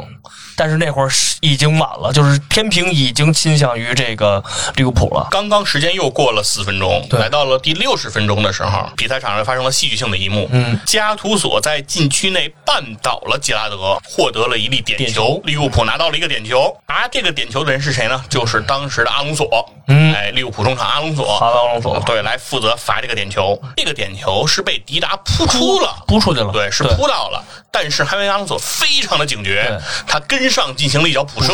[0.59, 4.43] 但是那会儿是已经晚了，就是天平已经倾向于这个
[4.75, 5.29] 利物浦了。
[5.31, 10.49] 刚刚时间又过了四分钟，来到了第六十分钟的时候，比赛场上发生了戏剧性的一幕。
[10.51, 15.43] 嗯，加图索在禁区内绊倒了杰拉德，获得了一粒点点球球。
[15.45, 18.25] 利物浦拿到了一个点球，拿这个点球的人是谁呢？
[18.29, 19.49] 就是当时的阿隆索。
[19.87, 21.25] 嗯哎，利物浦中场阿隆索。
[21.39, 23.57] 哈巴隆索对，来负责罚这个点球。
[23.77, 26.05] 这个点球是被迪达扑出了。
[26.07, 31.53] 扑出去了，对，是扑到了，但是哈维阿隆索非常的警觉，他跟上进行了一脚补射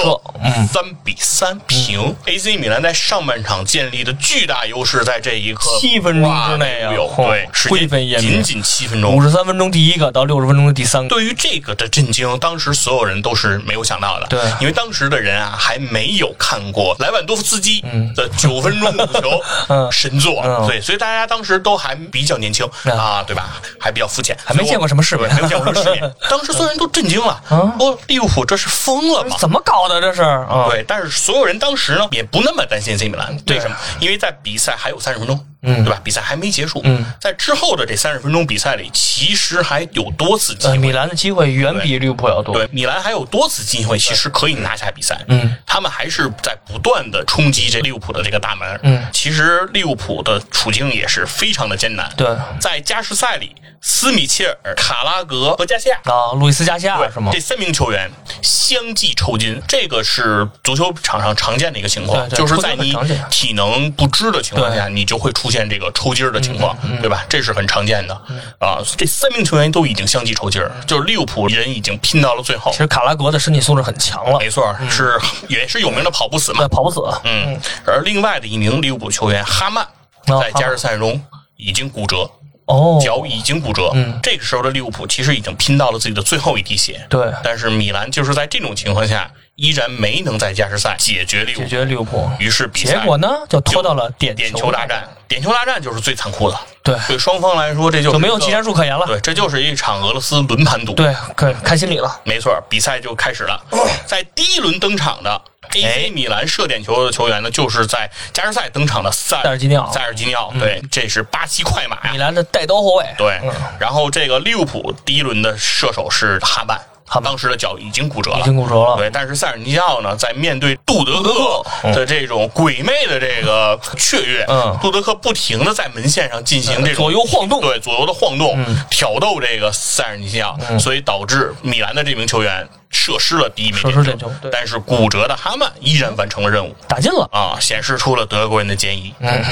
[0.73, 2.15] 三比三平。
[2.27, 6.93] AC 米兰在上半场建立的巨大优势，在这一刻七分钟之内啊。
[6.93, 8.31] 有对，时灰飞烟灭。
[8.31, 9.17] 仅仅七分钟。
[9.17, 9.23] 五。
[9.23, 14.27] 十三分钟第一个到六十分钟的第三个，对于这个的震惊，当时所有人都是没有想到的。
[14.27, 14.41] 对。
[14.61, 17.83] 因为当时的人啊，还没有看过莱万多夫斯基
[18.15, 19.91] 的九分钟五球 嗯。
[19.91, 20.67] 神作，嗯。
[20.67, 22.99] 对，所以大家当时都还比较年轻嗯。
[22.99, 23.61] 啊，对吧？
[23.81, 25.29] 还比较肤浅，还没见过什么世面。
[25.31, 26.15] 对没有见过什么世面。
[26.29, 29.37] 当时所有人都震惊了，啊说利物浦这是疯了吧？
[29.38, 30.23] 怎么搞的这是？
[30.23, 33.77] 啊，对，但是所有人当时呢也不那么担心 AC 米兰，对为什么？
[34.01, 36.00] 因为在比赛还有三十分钟，嗯对吧？
[36.05, 40.79] 比赛还没结束，嗯在之后的这三十分钟比赛里，其实还有多次机呃，会。
[40.79, 42.55] 米兰的机会远比利物浦要多。
[42.55, 45.18] 对，米兰还有多次机会，其实可以拿下比赛。
[45.29, 48.81] 嗯，他们还是在不断的冲击这利物浦的这个大门。
[48.83, 52.11] 嗯，其实利物浦的处境也是非常的艰难。
[52.16, 52.29] 对
[52.61, 55.96] 在加时赛里，斯米切尔、卡拉格和加西亚。
[56.05, 57.40] 啊，路易斯加西亚对是吗这？
[57.40, 58.11] 三名球员
[58.42, 62.94] 相继抽筋，这个是足球场上常见的一个情况，对对就是在你
[63.31, 67.25] 体能不支的情况下，你就会出现这个抽筋儿的情况，嗯对吧？
[67.29, 68.14] 这是很常见的
[68.59, 68.79] 啊。
[68.97, 72.79] 这三名球员都已经相继抽筋儿，就是利物浦人已经拼到了最后其。
[72.79, 76.67] 实卡拉格的身体素质很强了，没错，是也是有名的跑不死嘛，。
[76.69, 77.01] 跑不死。
[77.25, 79.85] 嗯，而另外的一名利物浦球员哈曼
[80.29, 81.21] 哦在加时赛中
[81.57, 82.29] 已经骨折，
[82.66, 83.90] 哦，脚已经骨折。
[83.94, 87.07] 嗯这个时候的利物浦其实已经拼到了自己的最后一滴血。
[87.09, 91.68] 对，但是米兰就是在这种情况下，依然没能在加时赛解决利物解浦。
[91.68, 92.31] 决利物浦。
[92.38, 96.59] 于是比赛结果呢，就拖到了点点球大战，点球大战就是最残酷的。
[96.85, 99.07] 对，对双方来说，这就就没有技战术可言了。
[99.07, 100.92] 对，这就是一场俄罗斯轮盘赌。
[100.92, 102.20] 对，可看心理了。
[102.25, 103.59] 没错，比赛就开始了。
[104.07, 112.12] 在第一轮登场的哎 AC 米兰射点球的球员呢，就是在加时赛登场的塞塞尔吉尼奥塞尔吉尼奥，对，这是巴西快马呀。
[112.12, 118.97] 米兰的带刀后卫，对嗯，然后这个利物浦第一轮的射手是哈曼，哈曼当时的脚已经骨折了，已经骨折了。
[118.97, 124.79] 对，但是塞尔尼奥呢，在面对杜德克的这种鬼魅的这个雀跃，嗯。
[124.81, 127.64] 杜德克不停的在门线上进行这种左右晃动。
[127.64, 136.75] 对左右的晃动，挑逗这个塞尔尼奥，所以导致米兰的这名球员射失了第一枚点球但是骨折的哈曼依然完成了任务。
[136.89, 137.29] 打进了。
[137.33, 139.13] 啊，显示出了德国人的坚毅。
[139.21, 139.45] 嗯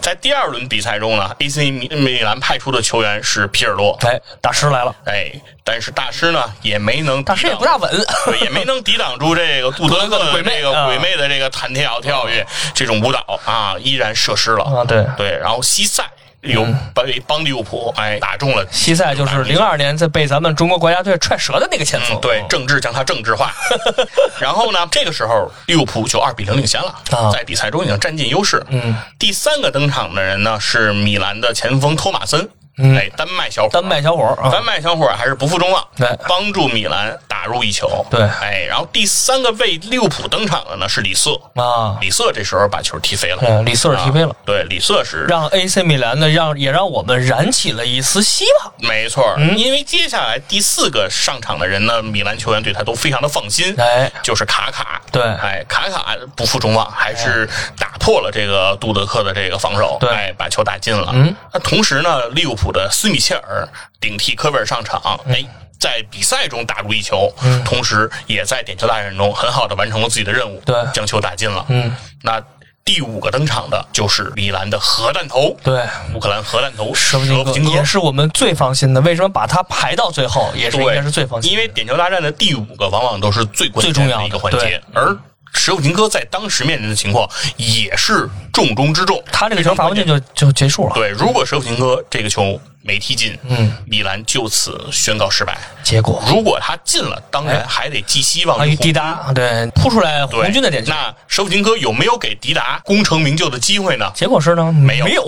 [0.00, 5.30] 在第二轮比赛中呢，AC 米米兰派出的球员是皮尔洛，哎，大师来了，哎，
[5.62, 7.90] 但是大师呢也没能大师也不大稳。
[8.24, 14.64] 对， 也没能抵挡住这个杜德克的鬼魅这个啊鬼魅的这个弹跳跳跃这种舞蹈啊，依然射失了。
[14.64, 16.02] 啊，对，对，然后西塞
[16.42, 18.66] 又被帮利物浦哎打中了。
[18.70, 22.16] 西塞就是零二年在被咱们中国国家队踹折的那个前锋。
[22.16, 23.52] 嗯，对，政治将他政治化。
[24.40, 28.64] 然后呢，这个时候利物浦就二比零领先了啊，在比赛中已经占尽优势。
[28.68, 32.48] 嗯，第三个登场的人呢是米兰的前锋托马森，
[32.96, 36.08] 哎，丹麦小伙，丹麦小伙啊，丹麦小伙还是不负众望，对。
[36.28, 38.04] 帮助米兰打入一球。
[38.10, 38.20] 对。
[38.40, 44.28] 哎，然后第三个为利物浦登场的呢是里瑟，啊，里瑟这时候把球踢飞了，嗯，里瑟尔踢飞了。
[44.28, 48.72] 啊，对，里瑟是让 AC 米兰呢，让也让我们燃起了一丝希望。
[48.78, 49.56] 没错，嗯。
[49.56, 55.00] 因为接下来第四个上场的人呢，米兰球员对他都非常的放心，哎，就是卡卡。
[55.10, 55.22] 对。
[55.22, 60.08] 哎，卡卡不负众望，还是打破了这个杜德克的这个防守，对。
[60.10, 61.10] 哎，把球打进了。
[61.12, 63.68] 嗯，那同时呢，利物浦的斯米切尔
[64.00, 65.44] 顶替科贝尔上场，嗯哎。
[65.80, 67.32] 在比赛中打入一球，
[67.64, 71.64] 同时也在点球大战中很好的完成了自己的任务，对将球打进了。
[71.70, 72.38] 嗯，那
[72.84, 79.00] 第五个登场的就是米兰的核弹头，对，乌克兰核弹头舍甫琴科是我们最放心的。
[79.00, 81.56] 为什么把他排到最后，也是应，该是最放心的？
[81.56, 85.16] 因为点球大战的第五个往往都是最关键最重要的的一个环节，而
[85.54, 89.22] 舍甫琴科在当时面临的情况也是重中之重。
[89.30, 90.94] 他这个球罚不进就就结束了。
[90.94, 95.58] 对，如果舍甫琴科这个球没踢进，嗯，米兰就此宣告失败。
[95.82, 104.10] 结果如果他进了，当然还得寄希望于红迪达对扑出来红军的点球，那舍甫琴科有没有给迪达功成名就的机会呢？
[104.14, 105.24] 结果是呢没有，没有，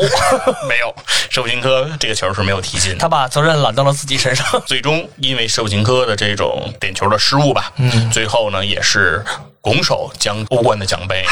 [0.69, 0.95] 没有。
[1.29, 2.97] 舍甫琴科这个球是没有踢进。
[2.97, 4.47] 他把责任揽到了自己身上。
[4.67, 9.25] 最终因为舍甫琴科的这种点球的失误吧，嗯，最后呢也是
[9.63, 11.25] 拱手将欧冠的奖杯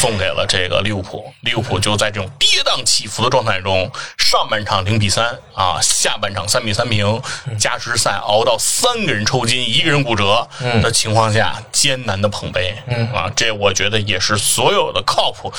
[0.00, 1.32] 送给了这个利物浦。
[1.42, 7.22] 利物浦就在这种跌宕起伏的状态中，上半场零比三啊，下半场三比三平，
[7.58, 10.48] 加时赛熬到三个人抽筋，一个人骨折
[10.82, 15.52] 的情况下，艰难的捧杯，嗯啊，这我觉得也是所有的靠谱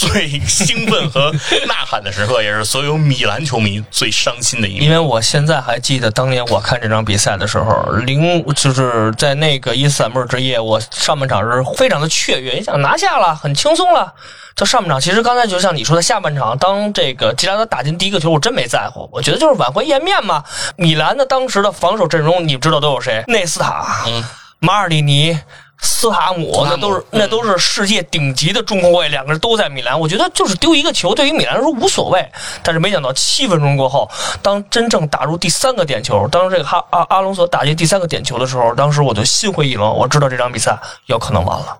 [0.00, 1.30] 最兴奋和
[1.66, 4.84] 呐喊的时刻，也是所有米兰球迷最伤心的一幕。
[4.84, 14.14] 因为我现在还记得当年我看这场比赛的时候，零就是在那个伊斯坦布尔之夜，我上半场是非常的雀跃，你想拿下了，很轻松了。
[14.56, 20.42] 这上半场其实刚才就像你说的，下半场当这个吉拉德打进第一个球，我真没在乎，我觉得就是挽回颜面嘛。
[20.76, 23.22] 米兰的当时的防守阵容，你知道都有谁？
[23.28, 24.24] 内斯塔、嗯
[24.60, 25.38] 马尔蒂尼。
[25.82, 29.98] 斯塔姆那都是那都是世界顶级的中后卫，两个人都在米兰。
[29.98, 32.26] 我觉得就是丢一个球，对于米兰来说无所谓。
[32.62, 34.10] 但是没想到七分钟过后，
[34.42, 41.78] 当真正打入第三个点球，当这个哈阿阿隆索打进第三个点球的时候，当时我就心灰意冷，我知道这场比赛有可能完了。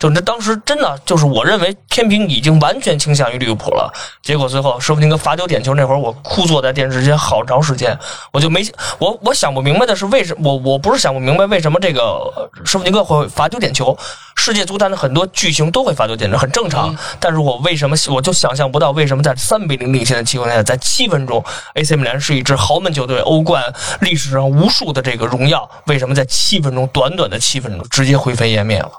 [0.00, 7.94] 就那当时真的就是我认为天平已经完全倾向于利物浦了，结果最后舍甫琴科罚丢点球那会儿，我枯坐在电视前好长时间，
[8.32, 8.66] 我就没
[8.98, 13.94] 我我想不明白的是为什么我我不是想不明白为什么这个舍甫琴科会罚丢点球，
[14.36, 23.62] 世界足坛的很多巨星都会罚丢点球，很正常，但是我为什么我就想象不到为什么在三比零领先的情况下，在七分钟，AC 米兰是一支豪门球队，欧冠
[24.00, 28.90] 历史上无数的这个荣耀，为什么在七分钟短短的七分钟直接灰飞烟灭了？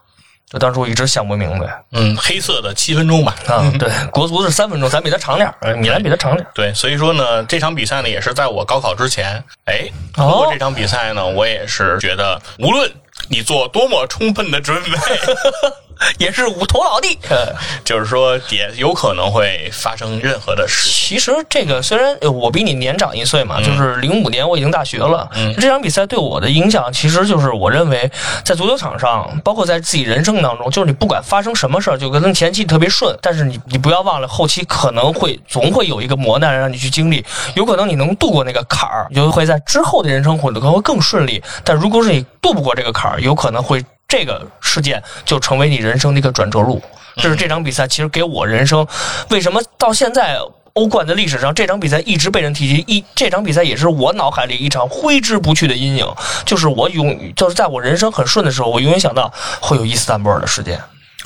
[0.51, 3.33] 就当时我一直想不明白嗯，黑色的七分钟吧。
[3.47, 6.51] 啊，对，国足是三分钟，咱比他长点儿，呃米兰比他长点儿。
[6.53, 12.91] 对，所以说呢，这场比赛呢也是在我高考之前，哎，通哦过这场比赛呢，我也是觉得，无论
[13.29, 14.89] 你做多么充分的准备，
[16.17, 17.17] 也是五头老弟。
[17.29, 20.89] 呃 就是说也有可能会发生任何的事。
[20.89, 25.29] 其实这个虽然呃我比你年长一岁嘛，就是零五年我已经大学了。
[25.59, 28.09] 这场比赛对我的影响，其实就是我认为
[28.43, 37.23] 在足球场上，包括在自己人生当中，就是你不管发生什么事儿，就可能前期特别顺，但是你你不要忘了，后期可能会总会有一个磨难让你去经历，
[37.55, 41.41] 有可能你能度过那个坎儿，你就会在之后的人生会可能会更顺利。
[41.63, 46.81] 但如果是你渡不过这个坎儿，有可能会这个事件就成为你人生的一个转折路。
[47.15, 48.85] 这是这场比赛其实给我人生
[49.29, 50.37] 为什么到现在
[50.73, 52.83] 欧冠的历史上，这场比赛一直被人提及。
[52.87, 56.05] 一这场比赛也是我脑海里一场挥之不去的阴影，
[56.45, 60.77] 就是我永就是在我人生很顺的时候，我永远想到会有伊斯坦布尔的事件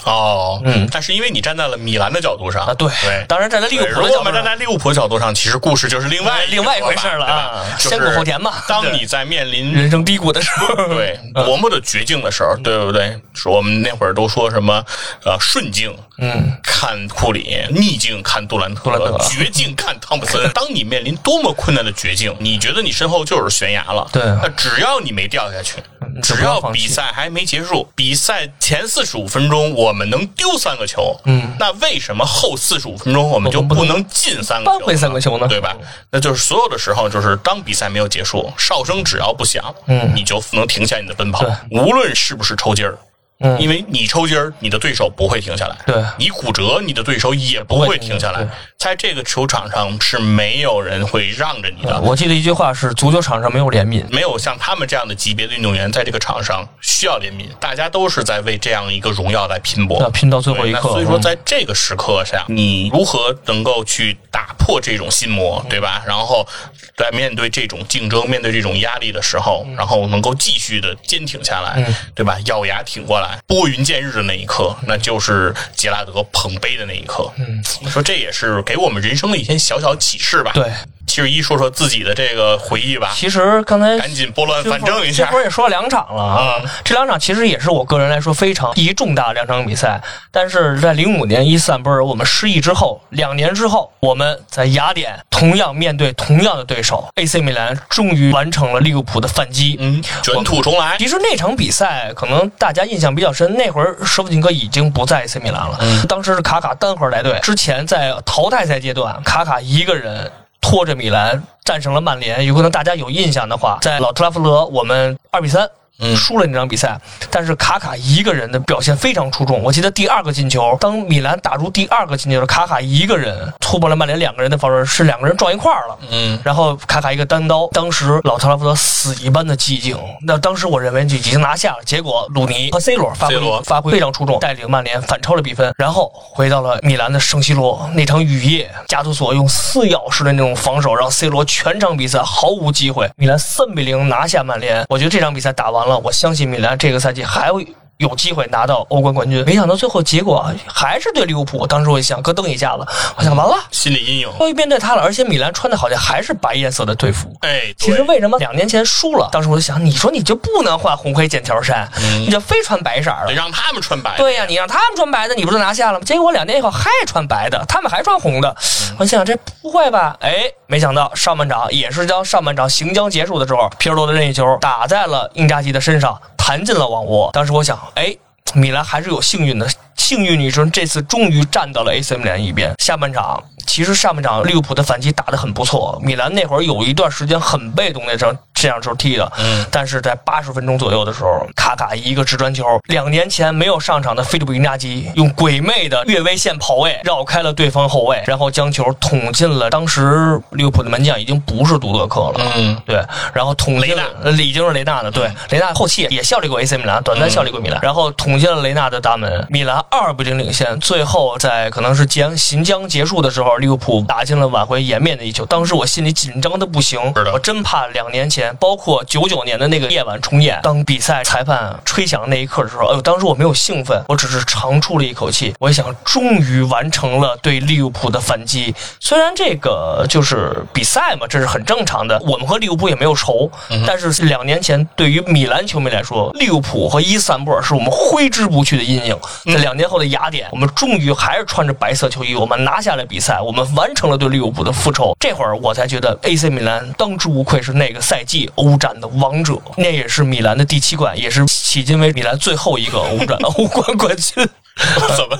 [0.05, 0.87] 哦，嗯。
[0.91, 2.73] 但是因为你站在了米兰的角度上啊。
[2.73, 3.25] 对，对。
[3.27, 8.53] 当然站在利物浦的角度上，站在利物浦的角度上，其实故事就是另外另外一回事儿了啊先苦后甜嘛。
[8.67, 13.19] 当你在面临人生低谷的时候， 对多么的绝境的时候，对不对？
[13.33, 14.83] 说我们那会儿都说什么
[15.25, 20.35] 呃顺境，嗯，看库里，逆境看杜兰特，绝境看汤普森。
[20.53, 24.23] 当你面临多么困难的绝境，你觉得你身后就是悬崖了，对。
[24.41, 25.81] 那只要你没掉下去，就
[26.21, 35.47] 只要比赛还没结束，比赛前四十五分钟我们能丢三个球，嗯，那为什么后四十五分钟我们就不能进三个球呢，扳回三个球呢？
[35.47, 35.75] 对吧？
[36.11, 42.97] 那就是所有的时候，就是当比赛没有结束，哨声只要不响，嗯，你就能停下你的奔跑，无论是不是抽筋儿。
[43.41, 43.59] 嗯。
[43.59, 46.01] 因为你抽筋儿，你的对手不会停下来；对。
[46.17, 48.43] 你骨折，你的对手也不会停下来。
[48.43, 48.49] 对。
[48.85, 54.05] 在这个球场上是没有人会让着你的，我记得一句话是：足球场上没有怜悯。
[54.11, 60.09] 没有像他们这样的级别的运动员在这个场上需要怜悯，大家都是在为这样一个荣耀在拼搏要。
[60.11, 66.03] 拼到最后一刻，所以说，嗯在这个时刻下，你如何能够去打破这种心魔，对吧？
[66.05, 66.47] 然后
[66.95, 72.37] 在面对这种竞争、面对这种压力的时候，然后能够继续的坚挺下来，对吧？
[72.45, 77.27] 咬牙挺过来，拨云见日的那一刻，那就是杰拉德捧杯的那一刻。
[77.37, 80.51] 嗯，说这也是给给我们人生的一些小小启示吧。
[80.53, 80.69] 对。
[81.07, 85.39] 七十一说说自己的这个回忆吧，其实刚才赶紧拨乱反正一下这会。
[85.39, 90.01] 儿也说了两场了啊，这两场其实也是我个人来说非常意义重大的两场比赛。
[90.31, 99.77] 但是在零五年伊斯坦布尔我们失意之后，两年之后，我们在雅典同样面对同样的对手 AC 米兰，终于完成了利物浦的反击。
[99.79, 100.95] 嗯，卷土重来。
[100.97, 107.39] 其实那场比赛可能大家印象比较深，那会儿舍甫琴科已经不在 AC 米兰了，当时是卡卡单核带队。
[107.41, 112.45] 之前在淘汰赛阶段，卡卡一个人拖着米兰战胜了曼联。
[112.45, 115.69] 有可能大家有印象的话，在老特拉福德我们二比三。
[116.15, 119.61] 输了那场比赛，但是卡卡一个人的表现非常出众。
[119.63, 125.97] 我记得第二个进球，当米兰打入第二个进球的卡卡一个人突破了曼联两个人的防守，是两个人撞一块儿了。
[126.11, 129.97] 嗯，然后卡卡一个单刀，当时老特拉福德死一般的寂静。
[130.21, 144.85] 那当时我认为就已经拿下了，结果鲁尼和 C 罗发挥发挥非常出众，带领曼联反超了比分，然后回到了米兰的圣西罗那场雨夜，加图索用撕咬式的那种防守，让 C 罗全场比赛毫无机会，米兰三比零拿下曼联。
[144.89, 147.67] 我觉得这场比赛打完了，我相信米兰这个赛季还会。
[147.97, 151.65] 有机会拿到欧冠冠军，没想到最后结果还是对利物浦。
[151.65, 154.29] 当时我想咯噔一下子，我想完了，心理阴影。
[154.37, 157.33] 终于面对他了，而且米兰穿的好像还是白颜色的队服。
[157.41, 159.29] 哎，其实为什么两年前输了？
[159.31, 163.27] 当时我就想，你说你就不能换红黑剑条衫，你就非穿白色儿的。
[163.27, 164.17] 得让他们穿白。
[164.17, 166.05] 对呀、你让他们穿白的，你不就拿下了吗？
[166.05, 168.53] 结果两年以后还穿白的，他们还穿红的。
[168.99, 170.17] 我想这不会吧？
[170.19, 177.31] 哎，没想到上半场也是将上半场行将结束的时候，皮尔洛的任意球打在了英扎吉的身上，弹进了网窝。
[177.33, 178.15] 当时我想，哎。
[178.53, 182.71] 米兰还是有幸运的，幸运女生这次终于站到了 AC 米兰一边。
[182.77, 228.73] 下半场其实上半场利物浦的反击打得很不错，米兰那会儿有一段时间很被动那场这样球踢的，嗯，但是在八十分钟左右的时候，卡卡一个直传球，两年前没有上场的菲利普·因扎基用鬼魅的越位线跑位绕开了对方后卫，然后将球捅进了当时利物浦的门将已经不是杜德克了，嗯，对，然后捅进了呃已经是雷纳的，对，雷纳后期也效力过 AC 米兰，短暂效力过米兰，然后捅进了雷纳的大门，米兰二比零领先，最后在可能是将行将结束的时候，利物浦打进了挽回颜面的一球，当时我心里紧张的不行是的，我真怕两年前，包括九九年的那个夜晚重演，当比赛裁判吹响那一刻的时候，哎呦，当时我没有兴奋，我只是长出了一口气，我想终于完成了对利物浦的反击。
[228.99, 233.49] 虽然这个就是比赛嘛，这是很正常的，我们和利物浦也没有仇，
[233.85, 239.17] 但是两年前对于米兰球迷来说，利物浦和伊斯坦布尔是我们挥之不去的阴影。
[239.45, 245.15] 在两年后的雅典，我们终于还是穿着白色球衣，我们拿下了比赛，我们完成了对利物浦的复仇。
[245.19, 254.49] 这会儿我才觉得 AC 米兰当之无愧是那个赛季欧战的王者，那也是米兰的第七冠，也是迄今为止米兰最后一个欧战 欧冠冠军。
[255.15, 255.39] 怎么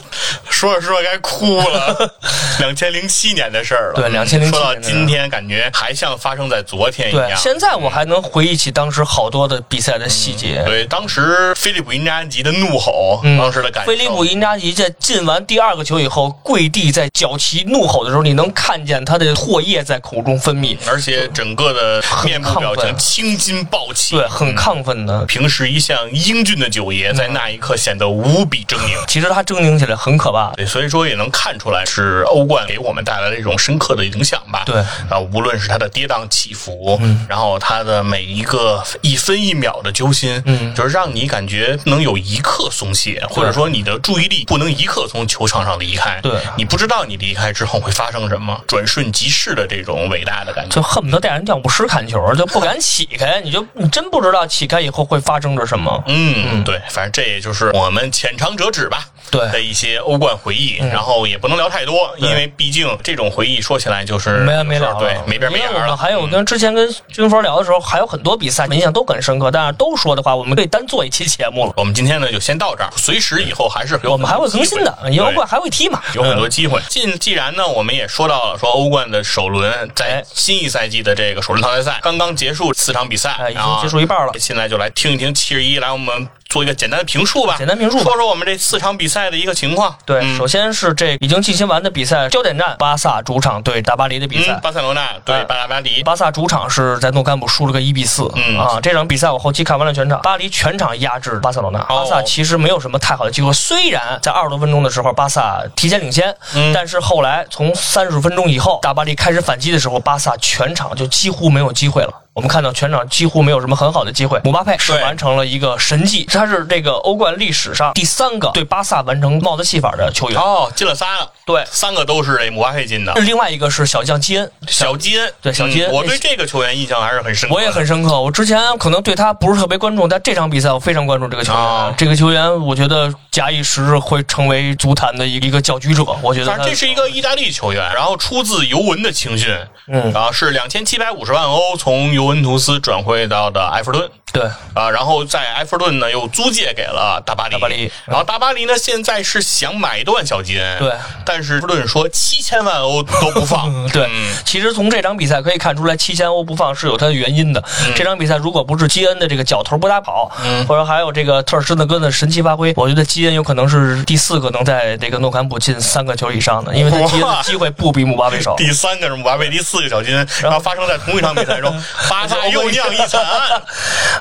[0.50, 2.16] 说着说着该哭了？
[2.60, 3.96] 两千零七年的事儿了。
[3.96, 7.36] 对2007说到年的事儿今天，感觉还像发生在昨天一，样。
[7.36, 10.64] 现在我还能回忆起当时好多的比赛的细节。
[10.66, 24.16] 对，当时菲利普·因扎吉的怒吼，当时的感菲利普·因扎吉在进完第二个球以后，跪地在脚旗怒吼的时候，你能看见他的唾液在口中分泌，而且整个的面部表情青筋暴起。
[24.16, 25.26] 对，很亢奋的。
[25.26, 29.06] 平时一向英俊的九爷，在那一刻显得无比狰狞。
[29.08, 30.52] 其实他狰狞起来很可怕。
[30.56, 34.64] 对，所以说也能看出来是欧冠给我们带来的一种深刻的影响吧。
[34.66, 34.76] 对
[35.10, 46.20] 啊，无论是它的跌宕起伏，然后它的每一个一分一秒的揪心，嗯就是让你感觉不能有一刻松懈，或者说你的注意力不能一刻从球场上离开。
[46.22, 50.76] 对你不知道你离开之后会发生什么，转瞬即逝的这种伟大的感觉。
[50.76, 56.04] 就恨不得带人尿不湿看球，就不敢起开，你就你真不知道起开以后会发生着什么。
[56.08, 59.06] 嗯，对，反正这也就是我们浅尝辄止吧。
[59.32, 59.42] 对。
[59.42, 65.96] 嗯的一些欧冠回忆，然后也不能聊太多，因为毕竟这种回忆说起来就是没完没了了，对，没边没眼因为我们了。
[65.96, 71.74] 还有跟之前跟军方聊的时候，还有很多比赛印象都很深刻，但是都说的话，我们可以单做一期节目了。
[71.78, 76.82] 我们今天呢就先到这儿，随时以后还是有我们还会更新的，因为欧冠还会踢嘛，有很多机会。
[76.90, 80.24] 既既然呢，我们也说到了，说欧冠的首轮在哎。
[80.34, 84.34] 新一赛季的这个首轮淘汰赛刚刚结束四场比赛，哎已经结束一半了。
[84.40, 88.04] 现在就来听一听七十一，来我们做一个简单的评述吧，简单评述吧。
[88.04, 89.96] 说说我们这四场比赛的一个情况。
[90.06, 90.38] 对，嗯。
[90.38, 94.54] 首先是这已经进行完的比赛焦点战，巴萨主场对大巴黎的比赛。
[94.54, 94.60] 嗯，。
[94.62, 98.58] 巴塞罗那对哎巴拉巴黎，巴萨主场是在诺坎普输了个一比四，嗯。
[98.58, 101.86] 啊，这场比赛我后期看完了全场，巴黎全场压制巴塞罗那，哦。
[101.90, 106.72] 巴萨其实没有什么太好的机会，虽然在二十多分钟的时候巴萨提前领先，嗯。
[106.74, 112.22] 但是后来从三十分钟以后，大巴黎开始反击的时候，巴萨全场就几乎没有机会了。
[112.36, 120.38] 我们看到全场几乎没有什么很好的机会，姆巴佩是完成了一个神迹，他是这个欧冠历史上第三个对巴萨完成帽子戏法的球员。
[120.38, 123.14] 哦，进了仨了，对，三个都是这姆巴佩进的。
[123.22, 127.56] 另外一个是小将基恩，小基恩，对小基恩嗯我对这个球员印象还是很深刻。
[127.56, 128.20] 我也很深刻。
[128.20, 131.62] 我之前可能对他不是特别关注，但这场比赛我非常关注这个球员。
[131.62, 136.04] 啊这个球员，我觉得假以时日会成为足坛的一个一个搅局者。
[136.22, 139.58] 我觉得这是一个意大利球员，然后出自尤文的青训，
[139.88, 144.10] 嗯啊是两千七百五十万欧从尤文图斯转会到的埃弗顿。
[144.36, 150.92] 对啊，然后在埃弗顿呢又租借给了大巴黎，大巴黎然后大巴黎呢现在是想买断小基恩，对，
[151.26, 154.10] 但是埃弗顿说七千万欧都不放， 嗯对。
[154.44, 157.64] 其实从这场比赛可以看出来，七千欧不放是有它的原因的。
[157.96, 160.32] 这场比赛如果不是基恩的这个脚头不打跑，
[160.68, 168.56] 或者还有这个特尔施特根的神奇发挥，我觉得基恩有可能是第四个能在这个诺坎普进三个球以上的，因为他基恩的机会不比姆巴佩少。
[168.58, 171.74] 第三个是姆巴佩，第四个小金，然后发生在同一场比赛中，
[172.10, 173.62] 巴萨又酿一惨案。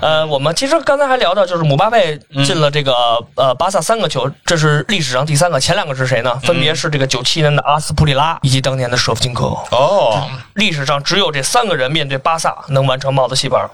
[0.04, 2.92] 呃，我们其实刚才还聊到，就是姆巴佩进了这个、
[3.36, 6.38] 呃巴萨三个球，这是历史上第三个，前两个是谁呢？
[6.42, 9.46] 分别是这个九七年的阿斯普里拉以及当年的舍夫琴科。
[9.70, 13.66] 哦，历史上只有这三个人面对巴萨能完成帽子戏法。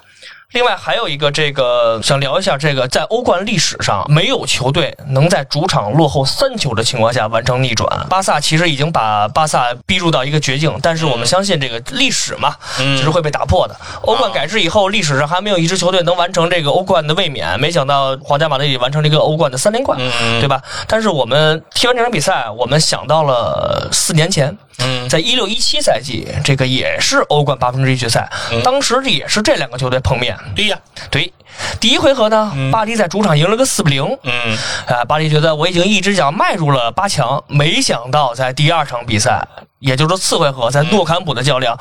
[0.52, 7.88] 另外还有一个，这个想聊一下，这个在欧冠历史上没有球队能在主场落后三球的情况下完成逆转。
[8.08, 13.76] 巴萨其实已经把巴萨逼入到一个绝境，但是我们相信这个历史嘛，嗯只是会被打破的。
[14.02, 20.60] 欧冠改制以后，历史上还没有一支球队能完成这个欧冠的卫冕，没想到皇家马德里完成了一个欧冠的三连冠，嗯对吧？
[20.88, 30.36] 但是我们踢完这场比赛，我们想到了四年前，嗯在一六一七赛季，这个也是欧冠八分之一决赛，嗯当时也是这两个球队碰面。
[30.54, 30.78] 对呀，
[31.10, 31.32] 对，
[31.80, 34.18] 第一回合呢，巴黎在主场赢了个四比零。
[34.22, 39.46] 嗯，啊，巴黎觉得我已经一只脚迈入了八强，没想到在第二场比赛，
[39.78, 41.78] 也就是说次回合，在诺坎普的较量，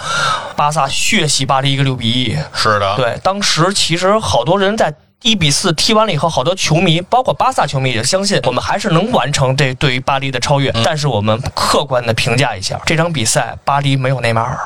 [0.55, 2.37] 巴萨血洗巴黎一个六比一。
[2.53, 4.93] 是的，对，当时其实好多人在。
[5.21, 10.71] 一比四踢完了以后，好多球迷，包括巴萨球迷也相信我们还是能完成这对于巴黎的超越。
[10.85, 14.57] 但是我们客观的评价一下这场比赛，巴黎没有内马尔，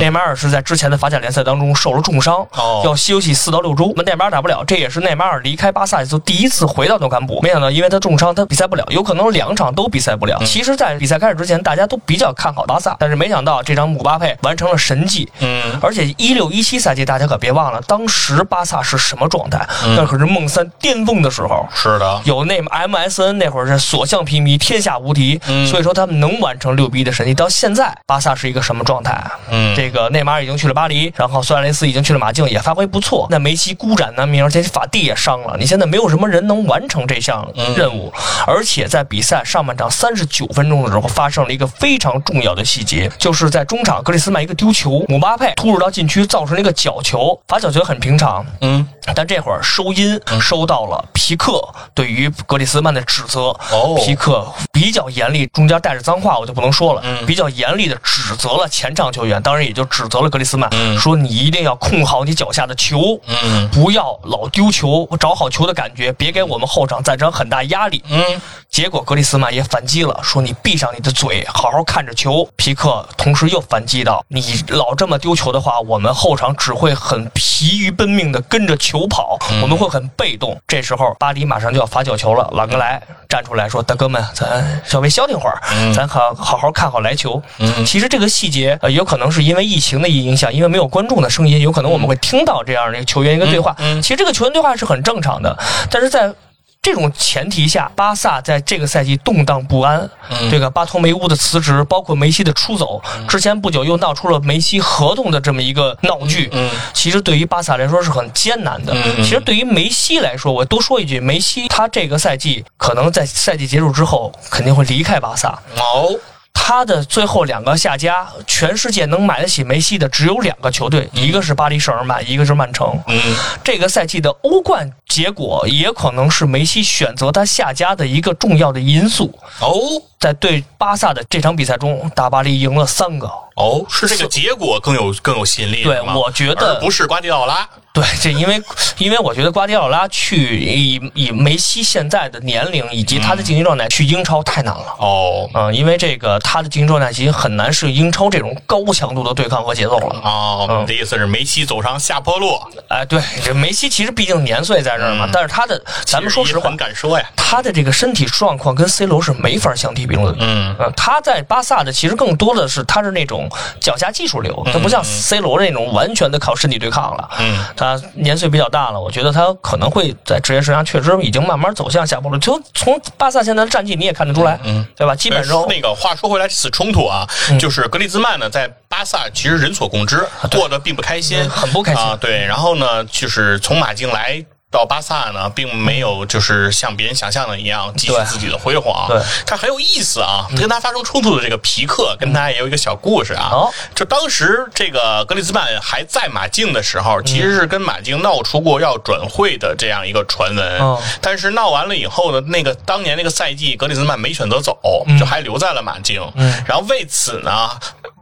[0.00, 2.46] 内马尔是在之前的法甲联赛当中受了重伤，
[2.84, 4.64] 要休息四到六周，我们内马尔打不了。
[4.64, 7.38] 这也是内马尔离开巴萨以后第一次回到诺坎普。
[7.42, 10.40] 没想到因为他重伤，他比赛不了，有可能两场都比赛不了。
[10.46, 15.30] 其实，在比赛开始之前，大家都比较看好巴萨，但是没想到这场姆巴佩完成了神迹。
[15.40, 19.68] 嗯，而且一六一七赛季，大家可别忘了，当时巴萨是什么状态？
[19.98, 21.66] 那可是梦三巅峰的时候。
[21.74, 27.34] 是的，有那 MSN 那会儿是所向披靡，天下无敌，嗯所以说他们能完成六比一的神迹。
[27.34, 29.22] 到现在，巴萨是一个什么状态？
[29.50, 33.26] 嗯这个内马尔已经去了巴黎，然后苏亚雷斯已经去了马竞，也发挥不错。
[33.30, 37.46] 那梅西孤掌难鸣，而且法蒂也伤了，你现在没有什么人能完成这项
[37.76, 38.12] 任务。
[38.46, 51.62] 而且在比赛上半场三十九分钟的时候，发生了一个非常重要的细节，就是在中场格里斯曼一个丢球，姆巴佩突入到禁区，造成了一个角球，罚角球很平常，嗯，但这会儿收音收到了皮克
[51.94, 53.48] 对于格里斯曼的指责。
[53.70, 57.02] 哦皮克比较严厉，中间带着脏话，我就不能说了。
[57.04, 68.02] 嗯比较严厉的指责了前场球员，当然也就指责了格里斯曼，嗯说你一定要控好你脚下的球，嗯不要老丢球，找好球的感觉，别给我们后场造成很大压力。
[68.08, 68.24] 嗯，
[68.68, 72.48] 结果格里斯曼也反击了，说你闭上你的嘴，好好看着球。
[72.56, 80.60] 皮克同时又反击到，你老这么丢球的话，我们后场只会很疲于奔命的跟着球跑，我们会很被动。
[80.66, 85.60] 这时候巴黎马上就要罚角球了，朗格莱站出来说：“大哥们，咱稍微消停会儿，
[85.94, 87.40] 咱好好好看好来球。”
[87.86, 93.74] 其实这个细节呃，有可能是因为疫情的影响，因为没有观众的声音，有可能我们会听到这样的球员一个对话。
[94.02, 95.56] 其实这个球员对话是很正常的，
[95.90, 96.32] 但是在
[96.80, 100.08] 这种前提下，巴萨在这个赛季动荡不安。
[100.50, 106.50] 这个巴托梅乌的辞职，包括梅西的出走，之前不久又闹出了梅西合同的这么一个闹剧。
[106.94, 108.94] 其实对于巴萨来说是很艰难的。
[109.18, 115.48] 其实对于梅西来说，我多说一句，梅西他这个赛季可能在赛季结束之后肯定会离开巴萨。
[115.76, 116.14] 哦，
[116.60, 122.86] 他的最后两个下家，全世界能买得起梅西的只有两个球队，一个是巴黎圣日耳曼，一个是曼城。
[123.06, 123.18] 嗯，
[123.64, 129.32] 这个赛季的欧冠结果也可能是梅西选择他下家的一个重要的因素。
[129.60, 129.72] 哦，
[130.20, 133.26] 在对巴萨的这场比赛中，大巴黎赢了三个。
[133.56, 137.66] 哦，是这个结果更有更有吸引力，对我觉得不是瓜迪奥拉。
[137.98, 138.62] 对，这因为
[138.98, 144.94] 因为我觉得瓜迪奥拉去以以梅西现在的年龄以及他的竞技状态去英超太难了。
[144.98, 150.20] 哦嗯，因为这个他的竞技状态已经很难适应英超这种高强度的对抗和节奏了。
[150.22, 152.56] 哦，你的意思是梅西走上下坡路？
[152.88, 157.28] 哎，对，这梅西其实毕竟年岁在这儿嘛，但是他的，咱们说实话很，敢说呀。
[157.36, 160.44] 他的这个身体状况跟 C 罗是没法相提并论的。
[160.46, 163.48] 嗯呃，他在巴萨的其实更多的是他是那种
[163.80, 167.30] 脚下技术流，他不像 C 罗那种完全的靠身体对抗了。
[167.38, 172.38] 嗯，他年岁比较大了，我觉得他可能会在职业生涯确实已经慢慢走向下坡路。
[172.38, 175.14] 就从巴萨现在的战绩你也看得出来，嗯，对吧？
[175.14, 182.16] 基本上那个话说回来，这次冲突啊，嗯就是格里兹曼呢在巴萨其实人所共知，过得并不开心，嗯很不开心啊。
[182.20, 184.44] 对，然后呢，就是从马竞来。
[184.70, 189.08] 到巴萨呢，并没有就是像别人想象的一样继续自己的辉煌。
[189.08, 190.46] 对，他很有意思啊。
[190.58, 193.48] 跟他发生冲突的这个皮克，跟他也有一个小故事啊。
[193.50, 200.78] 哦就当时这个格里兹曼还在马竞的时嗯候，其实是跟马竞闹出过要转会的这样一个传闻。
[200.78, 206.20] 哦但是闹完了以后呢，那个当年那个赛季，格里兹曼没选择走，嗯就还留在了马竞。
[206.66, 207.70] 然后为此呢，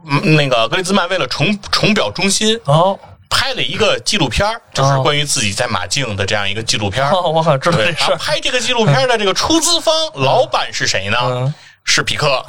[0.05, 2.97] 嗯那个格里兹曼为了重重表忠心，哦，
[3.29, 7.11] 拍了一个纪录片儿就是关于自己在马竞的这样一个纪录片儿。
[7.11, 11.53] 哦我好像知道对，拍这个纪录片的这个出资方老板是谁呢？
[11.87, 12.43] 嗯是皮克。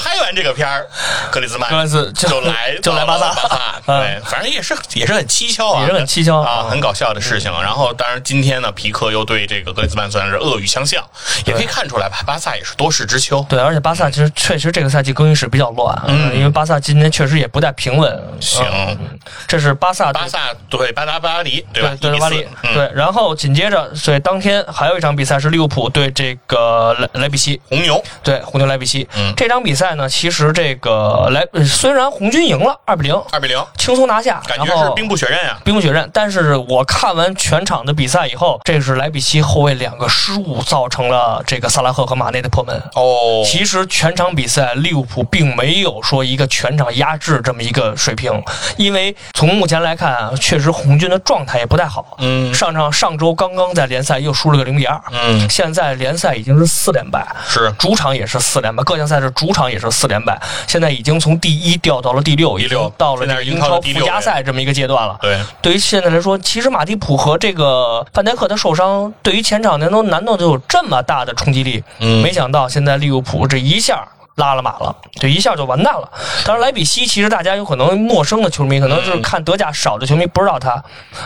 [0.00, 0.86] 拍完这个片儿，
[1.30, 7.50] 格里兹曼格里兹就就来就来巴萨到了巴萨， 嗯对，反正也是也是很蹊跷啊，也是很蹊跷啊，嗯很搞笑的事情。
[7.62, 11.02] 然后，当然今天呢，皮克又对这个格里兹曼算是恶语相向，
[11.46, 13.44] 也可以看出来吧，巴萨也是多事之秋。
[13.48, 18.12] 对，而且巴萨其实确实这个赛季更衣室比较乱，嗯，因为巴萨今年确实也不太平稳。
[18.40, 20.38] 行嗯这是巴萨巴萨
[20.68, 21.96] 对巴达巴黎，对吧？
[22.00, 29.06] 对对巴黎1比4，嗯，对，然后紧接着，所以当天还有一场比赛是利物浦对这个莱莱比锡，红牛，对，红牛莱比锡。
[29.16, 35.58] 嗯这场比赛呢，其实这个莱呃虽然红军赢了二比零，二比零，轻松拿下，感觉是兵不血刃啊。
[35.64, 36.08] 兵不血刃。
[36.12, 42.76] 但是我看完全场的比赛以后，这是莱比锡后卫两个失误造成了这个萨拉赫和马内的破门。
[42.94, 48.42] 哦，其实全场比赛，利物浦并没有说一个全场压制这么一个水平，
[48.76, 52.16] 因为从目前来看啊，确实红军的状态也不太好。
[52.18, 65.18] 嗯上场上周刚刚在联赛又输了个零比二，嗯，现在联赛已经是四连败，是主场也是四连败，各项赛事主场也是四连败，现在已经从第一掉到了第六，已经到了英超附加赛这么一个阶段了。
[65.20, 71.82] 对，对于现在来说，其实马蒂普和这个范戴克的受伤，对于前场难道难道就有这么大的冲击力？
[72.00, 74.06] 嗯没想到现在利物浦这一下。
[74.42, 76.10] 拉了马了，就一下就完蛋了。
[76.44, 80.82] 当然，莱比锡其实大家有可能陌生的球迷，可能就是看德甲少的球迷不知道他。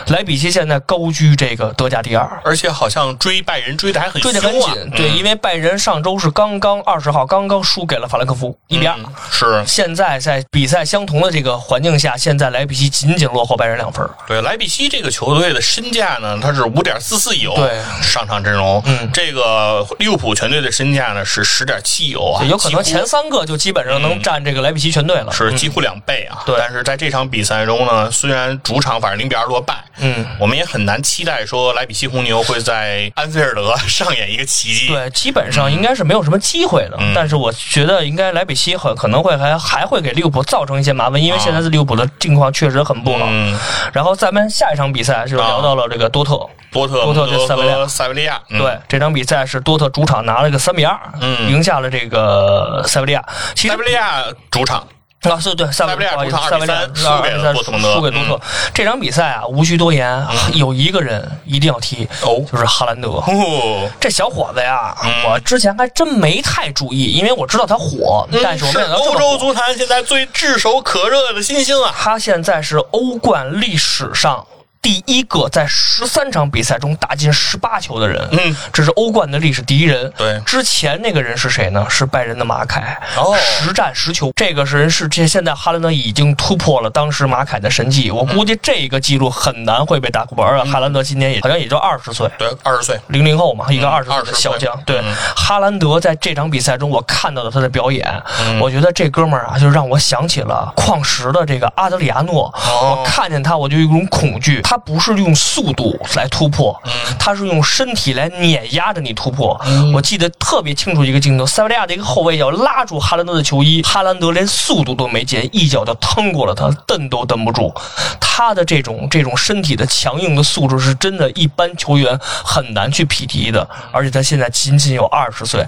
[0.07, 4.91] 莱比锡现在高居这个德甲第二，而且好像追拜仁追的还很追得凶啊很紧。
[4.91, 8.95] 对，因为拜仁上周是刚刚二十号刚刚输给了法兰克福一比二。
[8.97, 14.07] 嗯是现在在比赛相同的这个环境下，现在莱比锡仅仅落后拜仁两分。
[14.27, 25.31] 对莱比锡这个球队的身价呢，它是五点四四亿欧，对上场阵容，嗯这个利物浦全队的身价呢是十点七亿欧啊，有可能前三个就基本上能占这个莱比锡全队了。
[25.31, 26.43] 是几乎两倍啊。
[26.45, 34.87] 对但是在这场比赛中呢，虽然主场反正零比二落败，嗯，我们也很难期待说莱比锡红牛会在安菲尔德上演一个奇迹。
[34.87, 36.97] 对，基本上应该是没有什么机会的。
[36.99, 43.25] 嗯但是我觉得应该莱比锡很可能会还还会给利物浦造成一些麻烦，因为现在的利物浦的境况确实很不好。
[43.27, 43.57] 嗯，
[43.93, 46.37] 然后咱们下一场比赛就聊到了这个多特。
[46.69, 53.23] 多特多特对塞维利亚塞维利亚，嗯对，这场比赛是多特主场拿了个三比二，嗯赢下了这个塞维利亚。
[53.55, 54.87] 其实塞维利亚主场
[55.23, 58.39] 啊，是对，塞维利亚主场塞维利亚2比3输给了2-3多特蒙德输给多特。
[58.73, 63.09] 这场比赛啊，无需多言，有一个人一定要踢，哦就是哈兰德。
[63.09, 69.17] 哦，这小伙子呀，嗯我之前还真没太注意，因为我知道他火，但是我没想到欧。
[69.17, 71.93] 洲足坛现在最炙手可热的新星啊！
[71.97, 74.45] 他现在是欧冠历史上
[74.81, 80.11] 第一个在十三场比赛中打进十八球的人，嗯，这是欧冠的历史第一人。
[80.17, 81.85] 对之前那个人是谁呢？
[81.89, 84.31] 是拜仁的马凯，哦十战十球。
[84.35, 90.45] 这个是人是这现在哈兰德已经突破了当时马凯的神迹，我估计这个记录很难会被打破。
[90.45, 92.29] 而且哈兰德今年也好像也就二十岁。
[92.37, 94.73] 对，二十岁，零零后嘛，一个嗯二十岁的小将。
[94.85, 98.07] 对嗯，哈兰德在这场比赛中，我看到了他的表演，
[98.41, 102.45] 嗯我觉得这哥们儿啊，就让我想起了矿石的这个阿德里亚诺。
[102.55, 104.61] 哦我看见他，我就有一种恐惧。
[104.69, 109.57] 他不是用速度来突破，嗯他是用身体来碾压着你突破。
[109.93, 117.73] 我记得特别清楚一个镜头，塞维利亚的一个后卫要拉住哈兰德的球衣，哈兰德连速度都没减，一脚就蹬过了他，蹬都蹬不住。
[118.19, 123.65] 他的这种这种身体的强硬的素质是真的，一般球员很难去匹敌的。
[123.93, 125.65] 而且他现在仅仅有二十岁，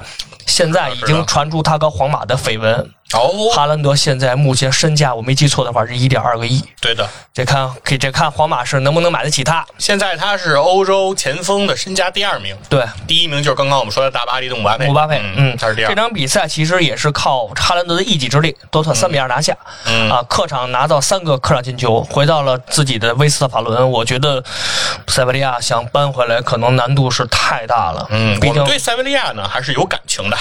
[0.49, 2.91] 现在已经传出他跟皇马的绯闻。
[3.11, 6.63] 哦，哈兰德现在目前身价，我没记错的话是一点二个亿。
[6.79, 9.65] 对的，这看给这看皇马是能不能买得起他？
[9.79, 15.95] 现在他是欧洲前锋的身价第二名，对，第一名就是刚刚我们说的大巴黎的姆巴佩，姆巴佩，嗯，他是第二这。
[15.95, 23.89] 场比赛其实也是靠哈兰德的一己之力，多特三比二拿下，嗯啊，客场拿到三个客场进球，回到了自己的威斯特法伦。
[23.89, 24.43] 我觉得
[25.07, 28.05] 塞维利亚想扳回来，可能难度是太大了。
[28.11, 30.37] 嗯，毕竟我们对塞维利亚呢还是有感情的，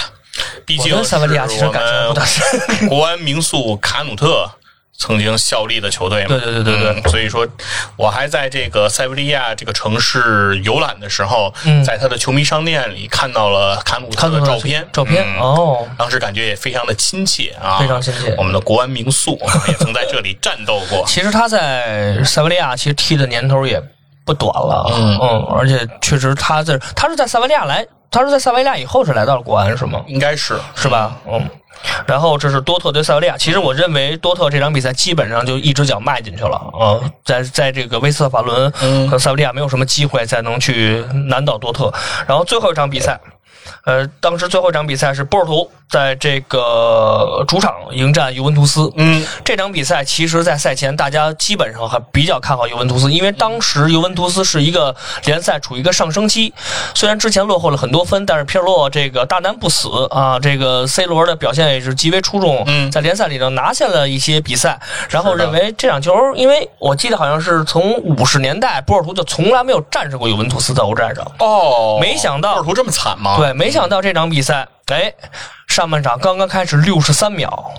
[0.65, 2.59] 毕竟我跟塞维利亚其实感情不大是深。
[2.59, 4.49] 我们国安名宿卡努特。
[5.01, 7.47] 曾经效力的球队嘛，对对对对对嗯所以说，
[7.95, 23.81] 我还在这个塞维利亚这个城市游览的时候，嗯在他的球迷商店里看到了卡努特的照片，照片、嗯哦，当时感觉也非常的亲切啊，非常亲切我们的国安名宿 也曾在这里战斗过，其实他在塞维利亚其实踢的年头也
[24.25, 25.17] 不短了，嗯
[25.57, 30.01] 而且确实他在他是在塞维利亚来，他是在塞维利亚以后是来到了国安是吗？
[30.07, 31.15] 应该是是吧？
[31.29, 31.49] 嗯。
[32.05, 38.69] 然后这是多特对塞维利亚，其实我认为多特这场比赛基本上就一只脚迈进去了啊、在在这个威斯特法伦
[39.07, 41.89] 和塞维利亚没有什么机会再能去难倒多特。
[42.27, 43.17] 然后最后一场比赛，
[43.85, 48.91] 呃，当时最后一场比赛是波尔图在这个主场迎战尤文图斯。
[48.95, 54.95] 嗯，这场比赛其实，在赛前大家基本上还比较看好尤文图斯，因为当时尤文图斯是一个
[55.25, 56.53] 联赛处于一个上升期，
[56.93, 64.79] 虽然之前落后了很多分，但是皮尔洛这个大难不死啊，这个 C 罗的表现也是极为出众，嗯在联赛里头拿下了一些比赛，
[65.09, 73.37] 然后认为这场球，因为我记得好像是从五十年代波尔图就从来没有战胜过尤文图斯在欧战上，哦，没想到波尔图这么惨吗？
[73.37, 75.13] 对，没想到这场比赛，哎，
[75.67, 77.71] 上半场刚刚开始六十三秒，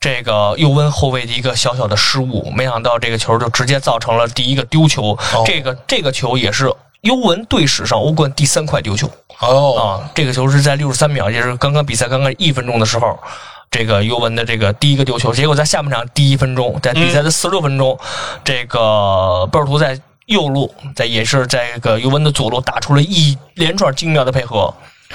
[0.00, 5.18] 这个尤文后卫的一个小小的失误，没想到这个球就直接造成了第一个丢球。
[5.34, 6.72] 哦这个这个球也是
[7.02, 10.10] 尤文队史上欧冠第三块丢球哦，啊！
[10.14, 13.18] 这个球是在六十三秒，也是刚刚比赛刚刚一分钟的时候，
[13.72, 15.32] 这个尤文的这个第一个丢球。
[15.32, 17.98] 结果在下半场第一分钟，在比赛的四十六分钟，
[18.44, 24.72] 这个贝尔图在右路，在也是在这个尤文的左路打出了一连串精妙的配合。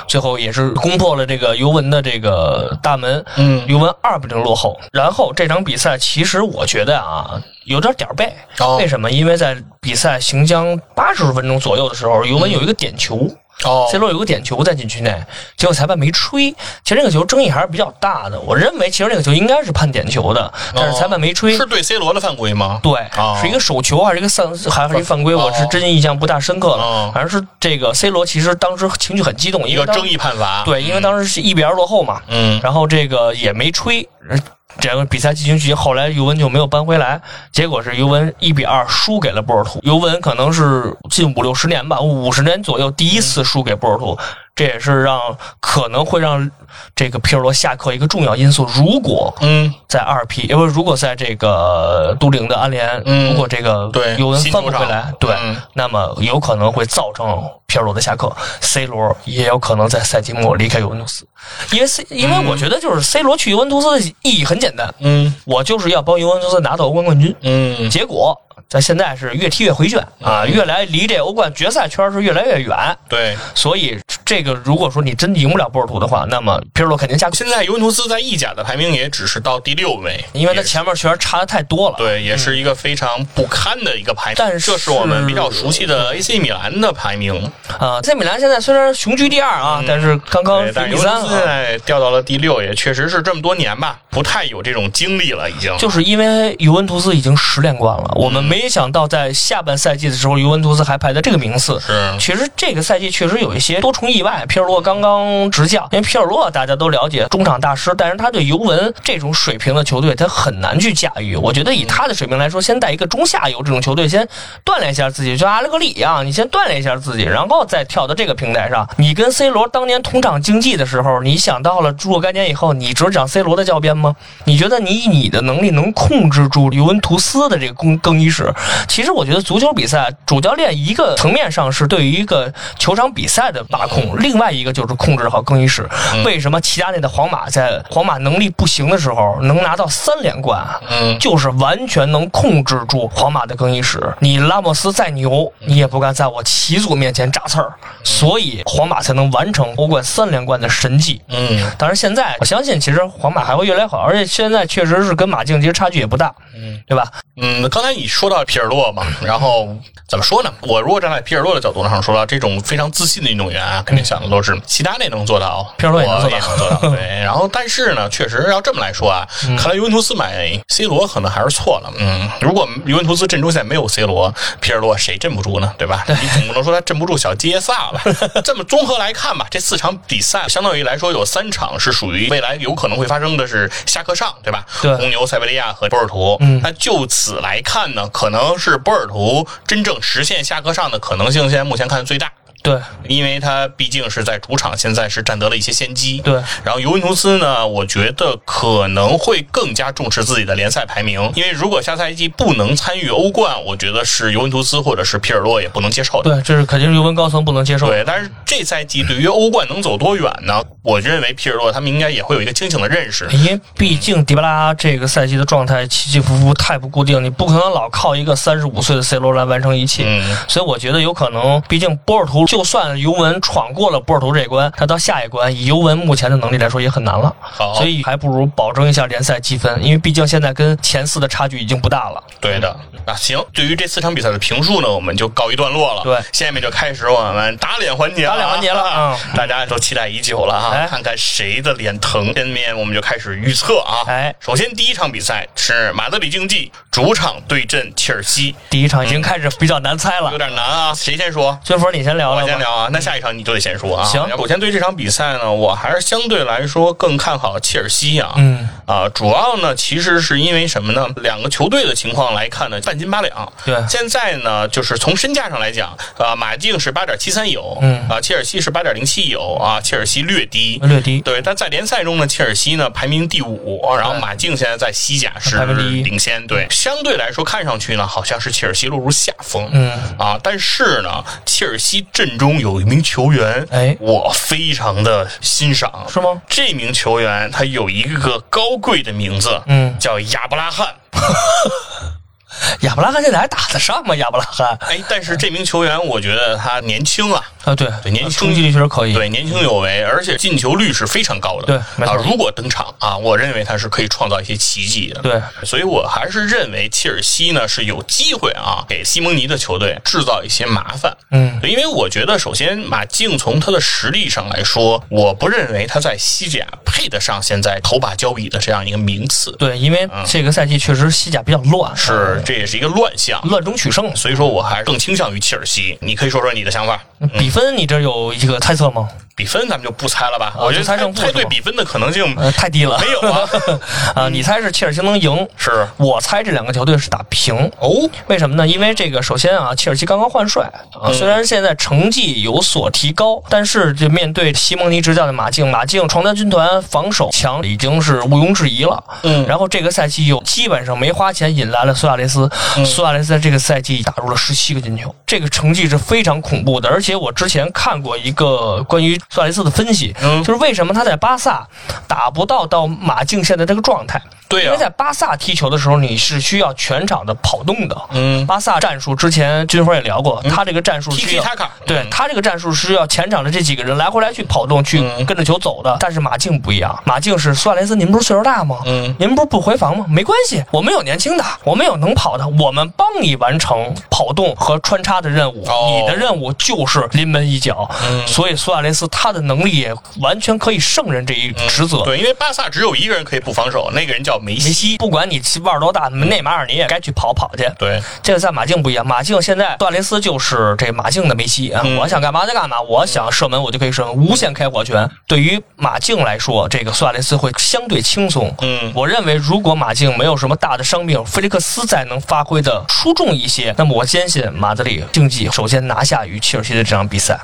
[0.07, 4.79] 最后也是攻破了这个尤文的这个大门，嗯尤文二比零落后。
[4.91, 8.31] 然后这场比赛其实我觉得啊，有点点儿背。
[8.59, 9.09] 哦为什么？
[9.09, 13.27] 因为在比赛行将八十分钟左右的时候，尤文有一个点球。
[13.63, 15.15] 哦 C 罗有个点球在禁区内，
[15.55, 16.51] 结果裁判没吹。
[16.83, 18.39] 其实那个球争议还是比较大的。
[18.39, 21.57] 我认为其实那个球应该是判点球的，但是裁判没吹。
[21.57, 22.79] 是对 C 罗的犯规吗？
[22.83, 25.33] 对，哦是一个手球还是一个犯还是一个犯规？
[25.33, 26.83] 我是真印象不大深刻了。
[26.83, 30.63] 哦反正是这个 C 罗其实当时情绪很激动，一个争议判罚。
[30.63, 34.37] 对，因为当时是一比二落后嘛，嗯，然后这个也没吹，呃
[34.79, 37.21] 这个比赛进行局后来尤文就没有扳回来，
[37.51, 39.79] 结果是尤文一比二输给了波尔图。
[39.83, 44.17] 尤文可能是近五六十年吧，五十年左右第一次输给波尔图，
[44.57, 46.49] 这也是让可能会让
[46.95, 48.67] 这个皮尔洛下课一个重要因素。
[48.75, 61.27] 如果嗯，在二 P，因为如果在这个都灵的安联，嗯如果这个对尤文翻不回来，对，嗯那么有可能会造成皮尔洛的下课，C 罗也有可能在赛季末离开尤文图斯，
[61.71, 68.35] 因为 C，因为我觉得就是 C 罗去尤文图斯的意义很简单，嗯我就是要帮尤文图斯拿到欧冠冠军，嗯，结果。
[68.69, 72.75] 在现在是越踢越回旋啊，越来离这欧冠决赛圈是越来越远，
[73.07, 73.37] 对。
[73.55, 73.97] 所以
[74.27, 81.95] 这个如果说你真赢不了波尔图的话，那么皮尔洛肯定下课，现在尤文图斯在意甲的排名也只是到第六位，因为他前面确实差的太多了。
[81.97, 84.35] 对，也是一个非常不堪的一个排名。
[84.37, 87.33] 但是这是我们比较熟悉的 AC 米兰的排名，
[87.79, 91.45] 啊，AC 米兰现在虽然雄居第二啊，但是刚刚对，但第三是尤文图斯现啊。
[91.45, 95.73] 在掉到了第六，也确实是这么多年吧，不太有这种经历了，已经。
[95.77, 101.79] 就是因为尤文图斯已经十连冠了，我们嗯没想到在下半赛季的时候，尤文图斯还排在这个名次。
[101.79, 104.43] 是其实这个赛季确实有一些多重意意外。
[104.47, 111.35] 皮尔洛刚刚执教，因为皮尔洛大家都了解中场大师，但是他对尤文这种水平的球队，他很难去驾驭。
[111.35, 114.27] 我觉得以他的水平来说，先带一个中下游这种球队，先
[114.65, 118.87] 锻炼一下自己，就阿莱格里一样，你先锻炼一下自己，然后再跳到这个平台上。
[118.97, 124.15] 你跟 C 罗当年同场竞技的时候，你想到了若干年以后，你只讲 C 罗的教鞭吗？
[124.45, 128.53] 你觉得你以你的能力能控制住尤文图斯的这个更更衣室？
[128.87, 135.87] 其实我觉得足球比赛主教练一个层面上是对于一个球场比赛的把控，另外一个就是控制好更衣室。
[136.25, 140.65] 为什么齐达内的皇马在皇马能力不行的时候能拿到三连冠？
[140.89, 144.01] 嗯，就是完全能控制住皇马的更衣室。
[144.19, 151.21] 你拉莫斯再牛，你也不敢在我齐祖面前扎刺儿，所以皇马才能完成欧冠三连冠的神迹。
[151.29, 157.05] 嗯当然，现在我相信，其实皇马还会越来越好，而且现在确实是跟马竞其实差距也不大，嗯，对吧？
[157.39, 159.67] 嗯，刚才你说到皮尔洛嘛，然后
[160.07, 160.51] 怎么说呢？
[160.61, 166.89] 我如果站在皮尔洛的角度上说到这种非常自信的运动员啊，肯定想的都是其他那能做到，皮尔洛也能做到我也能做到。
[166.89, 169.27] 对，然后但是呢，确实要这么来说啊，
[169.57, 171.91] 看来尤文图斯买 C 罗可能还是错了。
[171.97, 175.73] 嗯，如果尤文图斯阵中现在没有 C 罗，皮尔洛谁镇不住呢？
[175.77, 176.03] 对吧？
[176.07, 178.01] 你总不能说他镇不住小杰萨吧？
[178.43, 184.65] 这么综合来看吧，这四场比赛相当于来说有三场是属于未来有可能会发生的是下课上，对吧？
[184.81, 186.37] 对红牛、塞维利亚和波尔图。
[186.39, 192.31] 嗯那就此来看呢，可能是波尔图真正实现下课上的可能性，现在目前看最大。
[192.63, 196.19] 对因为他毕竟是在主场，现在是占得了一些先机。
[196.19, 196.33] 对，
[196.63, 206.31] 然后尤文图斯呢，我觉得可能会更加重视自己的联赛排名，因为如果下赛季不能参与欧冠，我觉得是尤文图斯或者是皮尔洛也不能接受的。
[206.31, 207.87] 对，这是肯定是尤文高层不能接受。
[207.87, 210.61] 对，但是这赛季对于欧冠能走多远呢？
[210.83, 213.27] 我认为皮尔洛他们应该也会有一个清醒的认识。
[213.31, 220.03] 因为毕竟迪巴拉这个赛季的状态起起伏伏太不固定，你不可能老靠一个三十五岁的 C 罗来完成一切。
[220.05, 227.33] 嗯所以我觉得有可能，毕竟波尔图就算尤文闯过了波尔图这一关，他到下一关以尤文目前的能力来说也很难了。
[227.39, 232.23] 好所以还不如保证一下联赛积分，因为毕竟现在跟前四的差距已经不大了。
[232.39, 236.01] 对的，那行，对于这四场比赛的评述呢，我们就告一段落了。
[236.03, 242.33] 对下面就开始我们打脸环节了啊，打脸环节了啊大家都期待已久了哈，哎看看谁的脸疼。
[242.33, 244.03] 下面我们就开始预测啊。
[244.07, 250.37] 哎首先第一场比赛是马德里竞技主场对阵切尔西，第一场已经开始比较难猜了有。
[250.37, 251.57] 点难啊，谁先说？
[251.63, 254.03] 军佛，你先聊我先聊啊，那下一场你就得先说啊。
[254.05, 258.33] 行要不我先对这场比赛呢，我还是相对来说更看好切尔西啊。
[258.37, 261.07] 嗯啊，主要呢其实是因为什么呢？
[261.17, 263.51] 两个球队的情况来看呢，半斤八两。
[263.65, 270.79] 对现在呢，就是从身价上来讲，啊，马竞是八点七三有，嗯啊，切尔西是八点零七有，啊，切尔西略低。
[270.83, 271.19] 略低。
[271.21, 276.45] 对，但在联赛中呢，切尔西呢排名第五，然后马竞现在在西甲是领先。
[276.47, 279.69] 对，相对来说看上去呢，好像是切尔西落入下风。
[279.73, 286.41] 嗯啊，但是呢，切尔西阵中有一名球员，哎我非常的欣赏，是吗？
[286.47, 290.95] 这名球员他有一个高贵的名字，嗯叫亚伯拉罕。
[292.81, 294.15] 亚伯拉罕现在还打得上吗？
[294.15, 299.13] 亚伯拉罕哎，但是这名球员，我觉得他年轻啊，啊，对对年轻冲击力确实可以。
[299.13, 301.65] 对，年轻有为，而且进球率是非常高的。
[301.65, 305.21] 对啊，如果登场啊，我认为他是可以创造一些奇迹的。
[305.21, 311.15] 对，所以我还是认为切尔西呢是有机会啊，给西蒙尼的球队制造一些麻烦。
[311.31, 319.51] 嗯，因为我觉得，首先马竞从他的实力上来说，我不认为他在西甲配得上现在头把交椅的这样一个名次。
[319.59, 323.41] 对，因为这个赛季确实西甲比较乱，是，这也是一个乱象。
[323.49, 324.15] 乱中取胜。
[324.15, 325.97] 所以说，我还是更倾向于切尔西。
[325.99, 327.03] 你可以说说你的想法。
[327.37, 329.09] 比分你这有一个猜测吗？
[329.37, 332.99] 比分咱们就不猜了吧，我觉得猜胜负猜对比分的可能性呃，太低了。
[332.99, 333.47] 没有啊。
[334.15, 335.47] 啊，你猜是切尔西能赢？
[335.55, 337.55] 是我猜这两个球队是打平。
[337.79, 338.67] 哦，为什么呢？
[338.67, 340.63] 因为这个，首先啊，切尔西刚刚换帅
[340.99, 349.03] 啊，虽然现在成绩有所提高，但是这面对西蒙尼执教的马竞，马竞床单军团防守强已经是毋庸置疑了。
[349.21, 352.49] 嗯然后这个赛季又基本上没花钱引来了苏亚雷斯，
[352.83, 356.89] 苏亚雷斯在这个赛季打入了十七个进球，这个成绩是非常恐怖的。
[356.89, 361.67] 而且我之前看过一个关于苏亚雷斯的分析，嗯就是为什么他在巴萨
[362.07, 364.21] 打不到到马竞现在这个状态。
[364.47, 367.97] 对啊因为在巴萨踢球的时候，你是需要全场的跑动的。
[368.11, 371.43] 嗯巴萨战术之前军花也聊过，他这个战术是要。
[371.43, 375.97] ，Tiki Taka，对他这个战术是要前场的这几个人来回来去跑动，去嗯跟着球走的。
[375.99, 378.77] 但是马竞不一样，马竞是苏亚雷斯，您不是岁数大吗？
[378.85, 380.05] 嗯您不是不回防吗？
[380.07, 385.65] 没关系，我们有年轻的，我们有能跑的，我们帮你完成跑动和穿插的任务。
[385.67, 387.89] 哦你的任务就是临门一脚。
[388.05, 392.03] 嗯所以苏亚雷斯他的能力也完全可以胜任这一职责。
[392.03, 394.73] 对，因为巴萨只有一个人可以不防守，那个人叫梅梅西。
[394.73, 397.69] 西，不管你腕儿多大，内马尔你也该去跑跑去。
[397.77, 405.09] 对，这个在马竞不一样，马竞现在苏亚雷斯就是这马竞的梅西啊，嗯我想干嘛就干嘛，我想射门我就可以射门，无限开火权。
[405.27, 408.53] 对于马竞来说，这个苏亚雷斯会相对轻松。
[408.61, 417.39] 嗯我认为如果马竞没有什么大的伤病，菲利克斯再能发挥的出众一些，那么我坚信马德里竞技首先拿下与切尔西的这场比赛。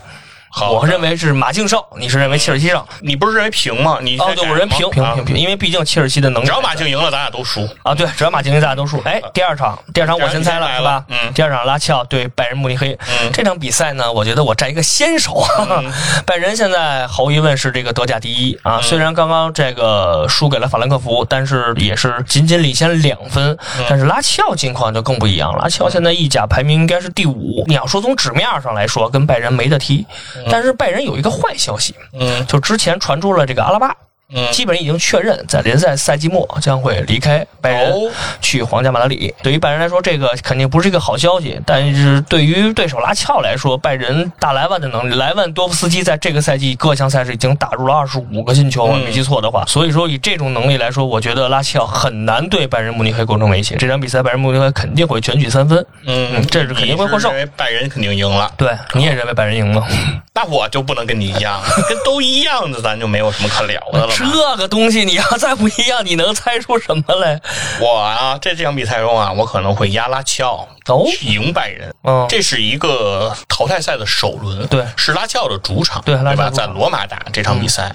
[0.55, 2.85] 好，我认为是马竞胜，你是认为切尔西胜？
[3.01, 3.97] 你不是认为平吗？
[4.01, 5.35] 你哦，对，我认为平平平平。
[5.35, 7.67] 因为毕竟切尔西的能力只要马竞赢了，咱俩都输。
[7.81, 9.01] 啊，对，只要马竞赢，咱俩都输。
[9.03, 11.03] 哎，第二场，第二场我先猜了，是吧？
[11.09, 15.43] 嗯第二场拉齐奥对拜仁慕尼黑，嗯这场比赛呢，我觉得我占一个先手。
[16.27, 23.57] 拜仁现在毫无疑问是这个德甲第一啊，嗯虽然刚刚这个输给了法兰克福，但是也是仅仅领先两分。
[23.79, 27.63] 嗯但是拉齐奥近况就更不一样了，拉齐奥现在意甲排名应该是第五。
[27.67, 30.05] 你要说从纸面上来说，跟拜仁没得踢，
[30.49, 33.95] 但是拜仁有一个坏消息，嗯就之前传出了这个阿拉巴。
[34.33, 38.11] 嗯基本已经确认，在联赛赛季末将会离开拜仁哦，
[38.41, 39.33] 去皇家马德里。
[39.43, 41.59] 对于拜仁来说，这个肯定不是一个好消息。
[41.65, 49.63] 但是对于对手拉齐奥来说，拜仁大莱万的能力，莱万多夫斯基在这个赛季各项赛事已经打入了二十五个进球，我没记错的话。
[49.67, 53.75] 所以说，以这种能力来说，我觉得拉齐奥很难对拜仁慕尼黑构成威胁。
[53.75, 55.85] 这场比赛，拜仁慕尼黑肯定会全取三分。
[56.05, 59.87] 嗯，这是肯定会获胜拜仁肯定赢了，对，你也认为拜仁赢吗？
[60.35, 64.13] 那我就不能跟你一样，跟都一样的，咱就没有什么可聊的了嘛。
[64.31, 67.41] 这个东西你要再不一样，你能猜出什么来？
[67.79, 71.93] 我啊，在这场比赛中啊，我可能会压拉翘哦赢拜仁。
[72.03, 76.49] 嗯这是一个淘汰赛的首轮，对是拉齐奥的主场，对拉齐奥吧？
[76.49, 77.93] 在罗马打这场比赛。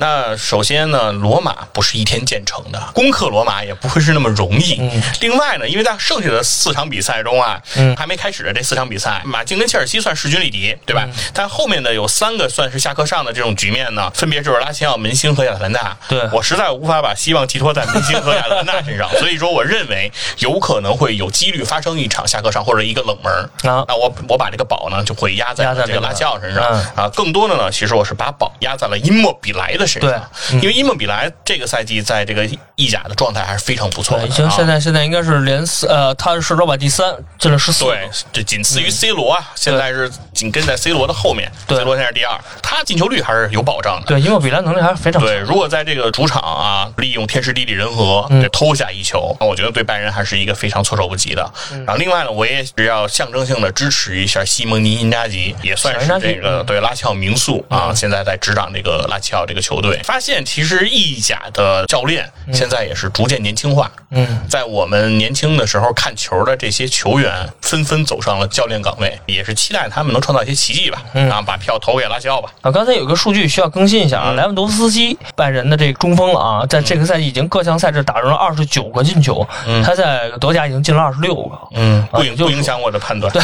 [0.00, 4.80] 那首先呢，罗马不是一天建成的，攻克罗马也不会是那么容易。
[5.20, 11.02] 另外呢，因为在剩下的四场比赛中啊，嗯还没开始的这四场比赛，马竞跟切尔西算势均力敌，对吧？
[11.04, 15.96] 嗯但后面的有三个算是下课上的这种局面呢，分别就是拉齐奥、门兴和亚特兰大。
[16.08, 23.32] 对我实在无法把希望寄托在门兴和亚特兰大身上， 所以说我认为有可能会有几率发生一场下课上或者一个冷门
[23.72, 27.10] 啊那我我把这个宝呢就会压在这个这个拉齐奥身上嗯啊。
[27.14, 34.26] 更多的呢，其实我是把宝压在了伊莫比莱的身上，因为伊莫比莱这个赛季在这个意甲的状态还是非常不错的。
[34.26, 37.84] 已经现在现在应该是连四呃，他是世洲榜第三，进了十四。
[37.84, 41.50] 对，这仅次于 C 罗啊，现在是紧跟在 C 罗的后面。
[41.68, 44.06] C 罗现在是第二，他进球率还是有保障的。
[44.06, 45.38] 对，伊莫比莱能力还是非常对。
[45.38, 51.50] 如果在这个主场啊，利用天时地利人和偷下一球，那我觉得对拜仁还是一个非常措手不及的。
[51.86, 60.00] 然后另外呢，我也是要象征性的支持一下西蒙尼·因扎吉，也算是这个对拉齐奥名宿啊，现在在执掌这个拉齐奥这个球队。
[60.04, 63.90] 发现其实意甲的教练现在也是逐渐年轻化。
[64.10, 71.02] 嗯，在我们年轻的时候看球的这些球员纷纷走上了教练岗位，也是期待他们能创造一些奇迹吧。
[71.30, 72.50] 啊，把票投给拉齐奥吧。
[72.62, 79.46] 啊，刚才有个数据需要更新一下啊，莱万多夫斯基拜仁的这个中锋了啊，在这个赛季已经各项赛事打入了二十九个进球，
[79.84, 81.58] 他在德甲已经进了二十六个。
[81.74, 83.32] 嗯，不影不影响我的判断。
[83.32, 83.42] 对，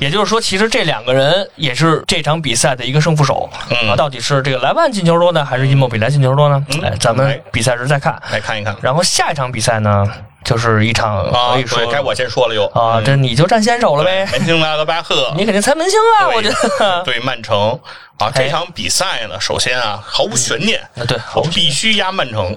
[0.00, 3.48] 也就是说，其实这两个人也是这场比赛的一个胜负手。
[3.70, 6.64] 嗯，到底是这个莱万进球多呢，还是伊莫比莱进球多呢？
[6.82, 8.76] 哎，咱们比赛时再看，来看一看。
[8.80, 10.06] 然后下一场比赛呢？
[10.44, 14.26] 就是一场可以说该我先说了又啊，这你就占先手了呗。
[14.32, 17.78] 门兴拉德巴赫， 你肯定猜门兴啊，我觉得 对曼城
[18.18, 22.56] 啊，这场比赛呢，首先啊，毫无悬念，对，我必须压曼城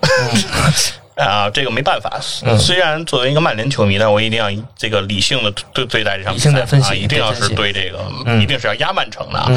[1.15, 2.19] 啊，这个没办法。
[2.57, 7.99] 虽然作为一个曼联球迷，但我一定要这个理性的对对待这场比赛啊，一定要是对这个，
[8.41, 9.51] 一定是要压曼城的。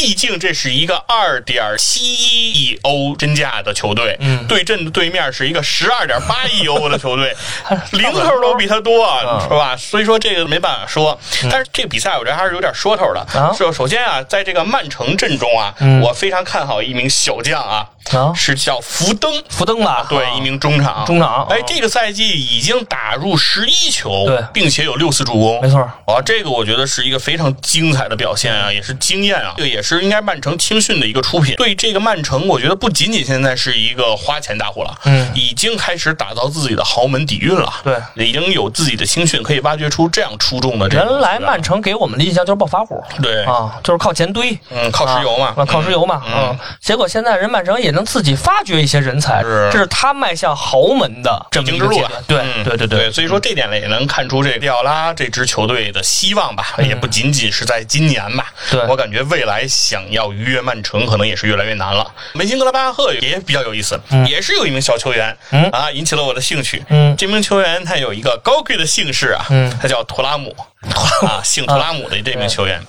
[0.00, 7.36] 毕竟这是一个二点七一亿欧身价的球队，对阵的对面是一个十二点八亿欧的球队，
[7.92, 9.06] 零头都比他多，
[9.42, 9.76] 是吧？
[9.76, 11.20] 所以说这个没办法说。
[11.50, 13.26] 但是这个比赛我觉得还是有点说头的。
[13.54, 17.86] 首首先啊，在这个曼城阵中啊，我非常看好一名小将啊，
[18.34, 20.06] 是叫福登，福登吧？
[20.08, 21.46] 对，一名中场，中场。
[21.50, 25.78] 哎，这个赛季已经打入十一球，对，并且有六次助攻，没错。
[26.06, 29.89] 啊，这个我觉得是一个非常精彩的表现啊，也是经验啊，这个也是。
[29.96, 31.54] 是应该曼城青训的一个出品。
[31.56, 37.72] 对这个曼城，我觉得不仅仅现在是一个花钱大户了，嗯，已经开始打造自己的豪门底蕴了。
[37.82, 40.88] 对，已经有自己的青训，可以挖掘出这样出众的。
[40.88, 46.58] 原来曼城给我们的印象就是暴发户，对啊，就是靠钱堆，嗯，靠石油嘛，靠石油嘛，嗯。
[46.80, 52.10] 结果现在人曼城也能自己发掘一些人才，这是他迈向豪门的必经之路啊。
[52.26, 53.12] 对，对，对，对。
[53.12, 58.52] 所以说这点呢，也能看出这迪奥拉这支球队的希望吧，也不仅仅是在今年吧。
[58.70, 60.60] 对我感觉未来想要约。
[60.60, 62.06] 曼城可能也是越来越难了。
[62.34, 65.34] 门兴格拉巴赫也比较有意思，也是有一名小球员
[65.72, 66.84] 啊，引起了我的兴趣。
[67.16, 69.46] 这名球员他有一个高贵的姓氏啊，
[69.80, 70.54] 他叫图拉姆
[71.26, 72.82] 啊，姓图拉姆的这名球员，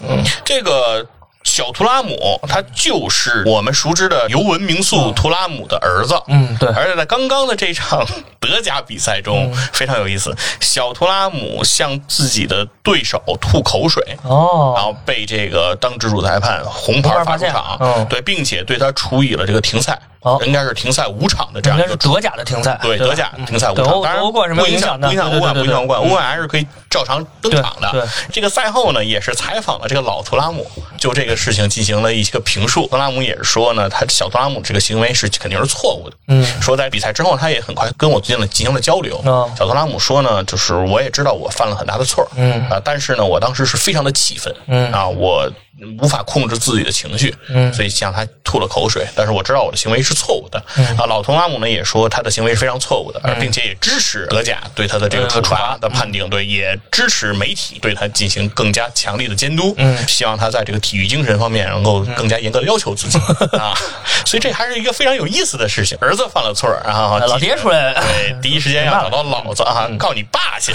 [0.43, 1.07] 这个。
[1.43, 6.15] 小图拉姆，他就是我们熟知的尤文名宿图拉姆的儿子。
[6.27, 6.69] 嗯，对。
[6.69, 8.05] 而且在刚刚的这场
[8.39, 10.35] 德甲比赛中，非常有意思。
[10.59, 17.77] 小图拉姆向自己的对手吐口水，哦，然后被这个当值主裁判红牌罚出场。
[17.79, 19.99] 嗯，对，并且对他处以了这个停赛。
[20.21, 27.89] 哦，应该是停赛五场的这样一个德甲的停赛，对德甲停赛五场，当然欧冠是没有影响的，不影响欧冠，不影响欧冠，欧冠还是可以照常登场的。
[27.91, 32.87] 对，这个赛后呢，也是采访了这个老图拉姆，就这个事情进行了一些评述。
[32.87, 36.15] 图拉姆也是说呢，他小图拉姆这个行为是肯定是错误的。
[36.27, 39.19] 嗯，说在比赛之后，他也很快跟我进行了进行了交流。
[39.57, 44.55] 小图拉姆说呢，就是我也知道我犯了很大的错嗯啊，但是呢，我当时是非常的气愤。
[44.67, 45.51] 嗯啊，我。
[46.01, 49.07] 无法控制自己的情绪，嗯，所以向他吐了口水。
[49.15, 50.61] 但是我知道我的行为是错误的。
[50.97, 59.73] 啊，老图拉姆呢也说他的行为是非常错误的，并且也支持德甲对他的这个处罚的判定，对，也支持媒体对他进行更加强力的监督。
[59.77, 63.17] 嗯，希望他在这个体育精神方面能够更加严格的要求自己
[63.57, 63.73] 啊。
[64.25, 65.97] 所以这还是一个非常有意思的事情。
[66.01, 70.73] 儿子犯了错，然后老爹出来了，对， 第一时间要找到老子啊，告你爸去。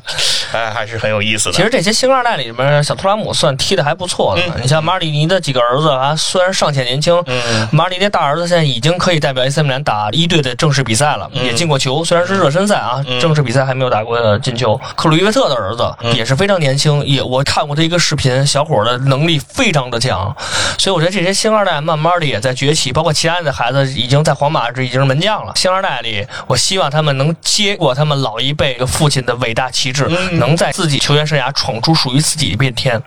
[0.52, 1.52] 哎，还是很有意思的。
[1.52, 4.60] 其实这些星二代里面，小图拉姆算踢的还不错的。
[4.60, 5.28] 你像马里尼。
[5.28, 7.22] 的几个儿子啊，虽然尚且年轻，
[7.70, 14.80] 马里的大儿子现在已经可以代表 AC 米兰打一队的正式比赛了，也进过球，虽然是热身赛啊，正式比赛还没有打过进球。
[14.96, 20.34] 克鲁伊维特的儿子也是非常年轻，也我看过他一个视频，小伙的能力非常的强，
[20.78, 25.52] 所以我觉得这些星二代慢慢的也在崛起，包括其他的孩子已经在皇马这已经是门将了。
[25.56, 33.02] 星二代里，我希望他们能接过他们老一辈父亲的伟大旗帜，能在自己球员生涯闯出属于自己的一片天。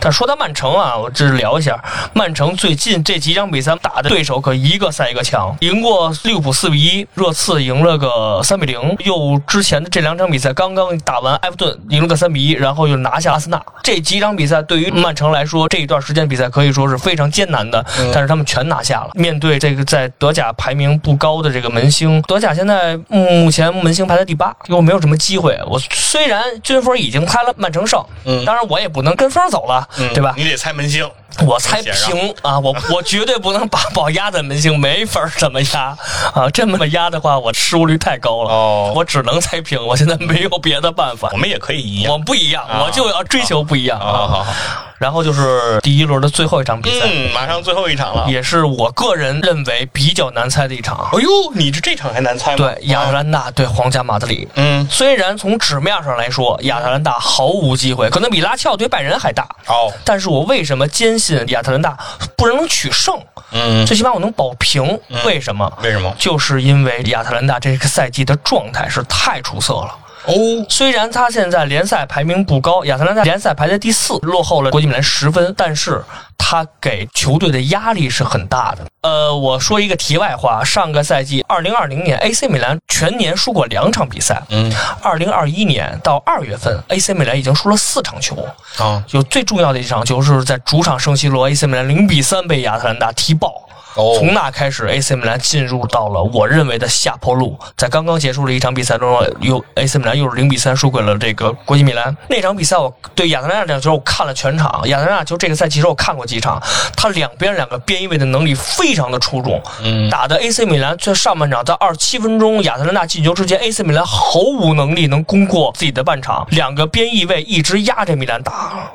[0.00, 1.82] 但说到曼城啊，我只是聊一下。
[2.12, 13.62] 曼城最近这几场比赛打的对手可一个赛一个强，赢过利物浦四比一，热刺赢了个三比零，又之前的这两场比赛刚刚打完埃弗顿赢了个三比一，然后又拿下阿森纳。
[13.82, 19.10] 这几场比赛对于曼城来说，这一段时间比赛可以说是非常艰难的，但是他们全拿下了。
[19.14, 25.58] 面对这个在德甲排名不高的这个门兴，德甲现在目前门兴排在第八，又没有什么机会。
[25.66, 30.34] 我虽然军分已经猜了曼城胜，嗯，当然我也不能跟风走了，对吧？
[30.36, 31.08] 你得开门兴。
[31.44, 35.96] 我猜平啊，我我绝对不能把宝压在门兴，没法这么压
[36.34, 36.48] 啊！
[36.52, 38.50] 这么压的话，我失误率太高了。
[38.50, 41.36] 哦我只能猜平，我现在没有别的办法我。
[41.36, 42.18] 们也可以一样我。
[42.18, 44.44] 不一样，我就要追求不一样好好啊！
[44.44, 44.54] 好，
[44.98, 48.26] 然后就是第一轮的最后一场比赛，嗯，马上最后一场了。
[48.28, 51.08] 也是我个人认为比较难猜的一场。
[51.12, 52.56] 哎呦，你这这场还难猜吗？
[52.56, 54.48] 对，亚特兰大对皇家马德里。
[54.54, 59.46] 嗯，虽然从纸面上来说，亚特兰大毫无机会，可能比拉齐奥对拜仁还大。
[59.66, 61.96] 哦，但是我为什么坚信亚特兰大
[62.36, 63.14] 不能取胜？
[63.52, 64.98] 嗯，最起码我能保平。
[65.24, 65.70] 为什么？
[65.82, 66.14] 为什么？
[66.18, 69.96] 就是因为亚特兰大这个赛季的状态是太出色了。
[70.26, 76.02] 哦，虽然他现在联赛排名不高，亚特兰大联赛排在第四，落后了国际米兰十分，但是
[76.36, 78.84] 他给球队的压力是很大的。
[79.02, 88.36] 呃，我说一个题外话，上个赛季二零二零年 AC 米兰全年输过两场比赛，嗯，二零二一年到二月份 AC 米兰已经输了四场球。
[88.78, 93.65] 啊，就最重要的一场球是在主场圣西罗，AC 米兰零比三被亚特兰大踢爆。
[93.96, 97.58] 哦从那开始，AC 米兰进入到了我认为的下坡路。
[97.76, 102.14] 在刚刚结束的一场比赛中，又 AC 米兰又是零比三输给了这个国际米兰。
[102.28, 104.82] 那场比赛，我对亚特兰大球我看了全场。
[104.88, 106.62] 亚特兰大球这个赛季其实我看过几场，
[106.96, 109.60] 他两边两个边翼位的能力非常的出众。
[109.82, 118.90] 嗯，打的 AC 米兰在上半场在二十七分钟亚特兰大进球之前，AC 米兰毫无能力能攻过自己的半场，两个边翼位一直压着米兰打，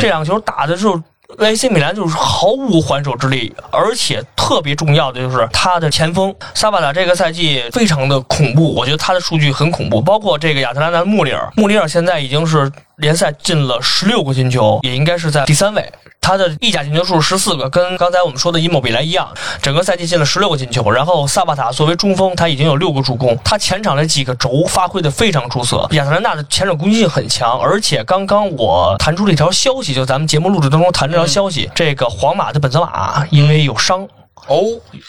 [0.00, 1.00] 这两球打的时候。
[1.38, 15.92] AC 米兰就是毫无还手之力，而且特别重要的就是他的前锋萨巴塔这个赛季非常的恐怖，我觉得他的数据很恐怖，包括这个亚特兰大穆里尔，穆里尔现在已经是联赛进了十六个进球，也应该是在第三位。
[16.20, 19.28] 他的意甲进球数十四个，跟刚才我们说的伊莫比莱一样，
[19.60, 20.90] 整个赛季进了十六个进球。
[20.90, 25.86] 然后萨巴塔作为中锋，他已经有六个助攻，他前场的几个轴发挥的非常出色。
[25.90, 34.08] 亚特兰大的前场攻击性很强，而且刚刚我弹出了一条消息，就咱们节目录制当中弹这条消息，这个皇马的本泽马因为有伤。
[34.46, 34.62] 哦，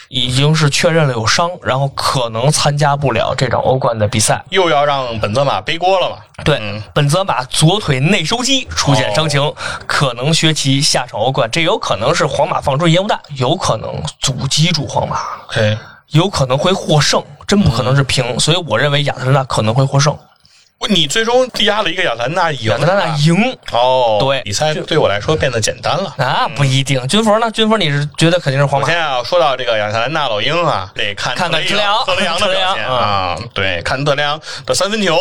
[0.08, 4.42] 已经是确认了有伤，然后可能参加不了这场欧冠的比赛。
[4.48, 6.16] 又要让本泽马背锅了嘛？
[6.42, 9.52] 对，嗯本泽马左腿内收肌出现伤情，
[9.86, 11.50] 可能缺席下场欧冠。
[11.50, 15.20] 这有可能是皇马放出烟雾弹，有可能阻击住皇马
[16.10, 18.38] 有可能会获胜，真不可能是平。
[18.40, 20.16] 所以我认为亚特兰大可能会获胜，
[20.88, 23.58] 你最终压了一个亚特兰大赢，亚特兰大赢。
[23.72, 26.14] 哦，对比赛对我来说变得简单了。
[26.18, 27.04] 啊，不一定。
[27.08, 27.50] 军服呢？
[27.50, 28.86] 军服，你是觉得肯定是皇马？
[28.86, 35.18] 我现在要说到这个亚特兰大老鹰啊，得看看看德雷特雷杨特雷啊，对，看德雷昂的三分球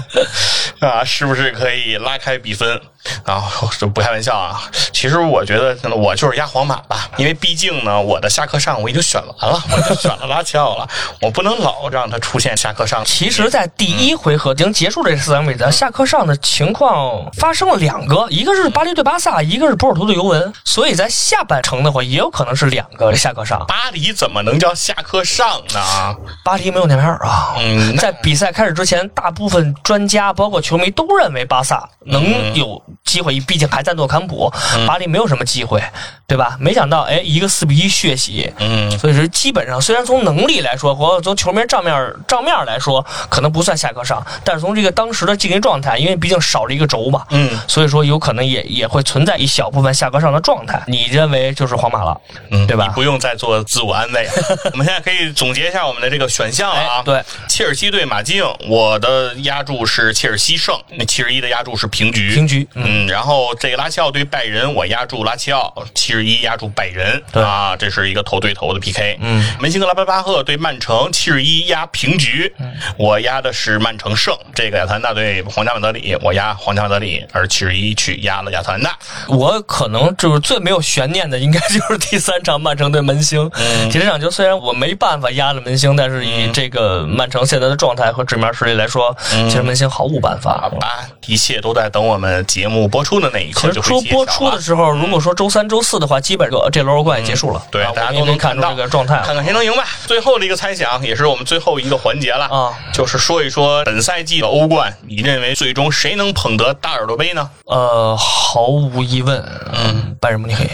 [0.80, 2.80] 啊，是不是可以拉开比分？
[3.24, 3.44] 啊，
[3.78, 4.60] 就不开玩笑啊！
[4.92, 10.88] 其实我觉得我就是压皇马吧，因为毕竟呢，我的下课上我已经选完了，我就选了拉齐奥了，
[11.20, 13.04] 我不能老让他出现下课上。
[13.04, 23.64] 其实，在第一回合已经结束这四场比赛，下课上的情况发生了两个，一个是巴黎对巴萨，一个是波尔图对尤文，所以在下半程的话，也有可能是两个下课上。
[23.66, 26.16] 巴黎怎么能叫下课上呢？
[26.44, 27.54] 巴黎没有内马尔啊。
[27.58, 34.52] 嗯，在比赛开始之前，大部分专家包括球迷都认为巴萨能有机会，毕竟还在诺坎普，
[34.86, 35.82] 巴黎没有什么机会，
[36.26, 36.56] 对吧？
[36.60, 50.82] 没想到，哎，一个四比一血洗，嗯所以说基本上，虽然从能力来说，或者从球迷账面账面来说，可能不算下课上，但是从这个当时的竞技状态，因为毕竟少了一个轴嘛，嗯所以说有可能也也会存在一小部分下课上的状态。
[50.86, 52.20] 你认为就是皇马了，
[52.50, 54.32] 嗯，对吧你不用再做自我安慰了。
[54.72, 57.02] 我们现在可以总结一下我们的这个选项了啊哎。
[57.02, 62.34] 对，切尔西对马竞，我的压注是切尔西胜，那七十一的压注是平局。
[62.34, 69.18] 平局，嗯，嗯，然后这个拉齐奥对拜仁，我压住拉齐奥，七十一压住拜仁，对啊，这是一个头对头的 PK。
[69.20, 74.36] 嗯，门兴格拉巴巴赫对曼城，七十一压平局，嗯我压的是曼城胜。
[74.54, 78.96] 这个亚特兰大对皇家马德里，我压皇家马德里，而七十一去压了亚特兰大。
[79.28, 83.50] 我可能就是最没有悬念的，应该就是第三场曼城对门兴。
[83.54, 90.58] 嗯其实这场球虽然我没办法压了门兴，但是以这个曼城现在的状态和纸面实力来说，其实门兴毫无办法。
[90.60, 97.62] 好吧，一切都在等我们节目播出的那一其实刻就会揭晓说播出的时候，如果说周三、周四的话，基本就这轮欧冠也结束了。
[97.70, 99.84] 对，啊大家都能到这个状态看看谁能赢吧。
[100.06, 107.50] 最后的一个猜想，也是我们最后一个环节了啊，就是说一说本赛季的欧冠，你认为最终谁能捧得大耳朵杯呢？
[107.66, 109.42] 呃，毫无疑问，
[109.72, 110.68] 嗯，拜仁慕尼黑。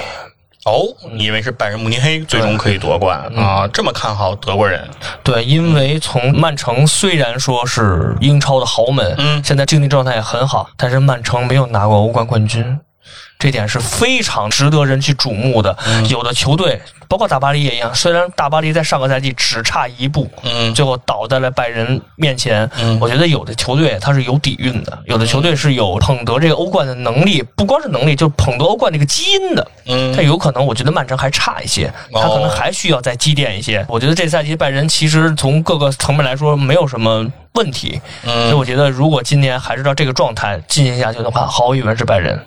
[0.64, 3.68] 哦，你以为是拜仁慕尼黑最终可以夺冠嗯啊？
[3.68, 4.88] 这么看好德国人？
[5.22, 12.78] 对，因为从曼城虽然说是英超的豪门，嗯现在竞技状态也很好，但是曼城没有拿过欧冠冠军。
[13.39, 15.76] 这点是非常值得人去瞩目的。
[16.09, 22.68] 有的球队，包括大巴黎也一样，虽然大巴黎在上个赛季只差一步，嗯最后倒在了拜仁面前。
[22.78, 29.66] 嗯我觉得有的球队它是有底蕴的，有的球队是有捧得这个欧冠的能力，不光是能力，就捧得欧冠这个基因的。
[29.87, 33.85] 嗯他有可能，我觉得曼城还差一些，他可能还需要再积淀一些。
[33.89, 42.41] 我觉得这赛季拜仁其实从各个层面来说没有什么问题，所以嗯我觉得如果今年还是照这个状态进行下去的话，毫无疑问是拜仁。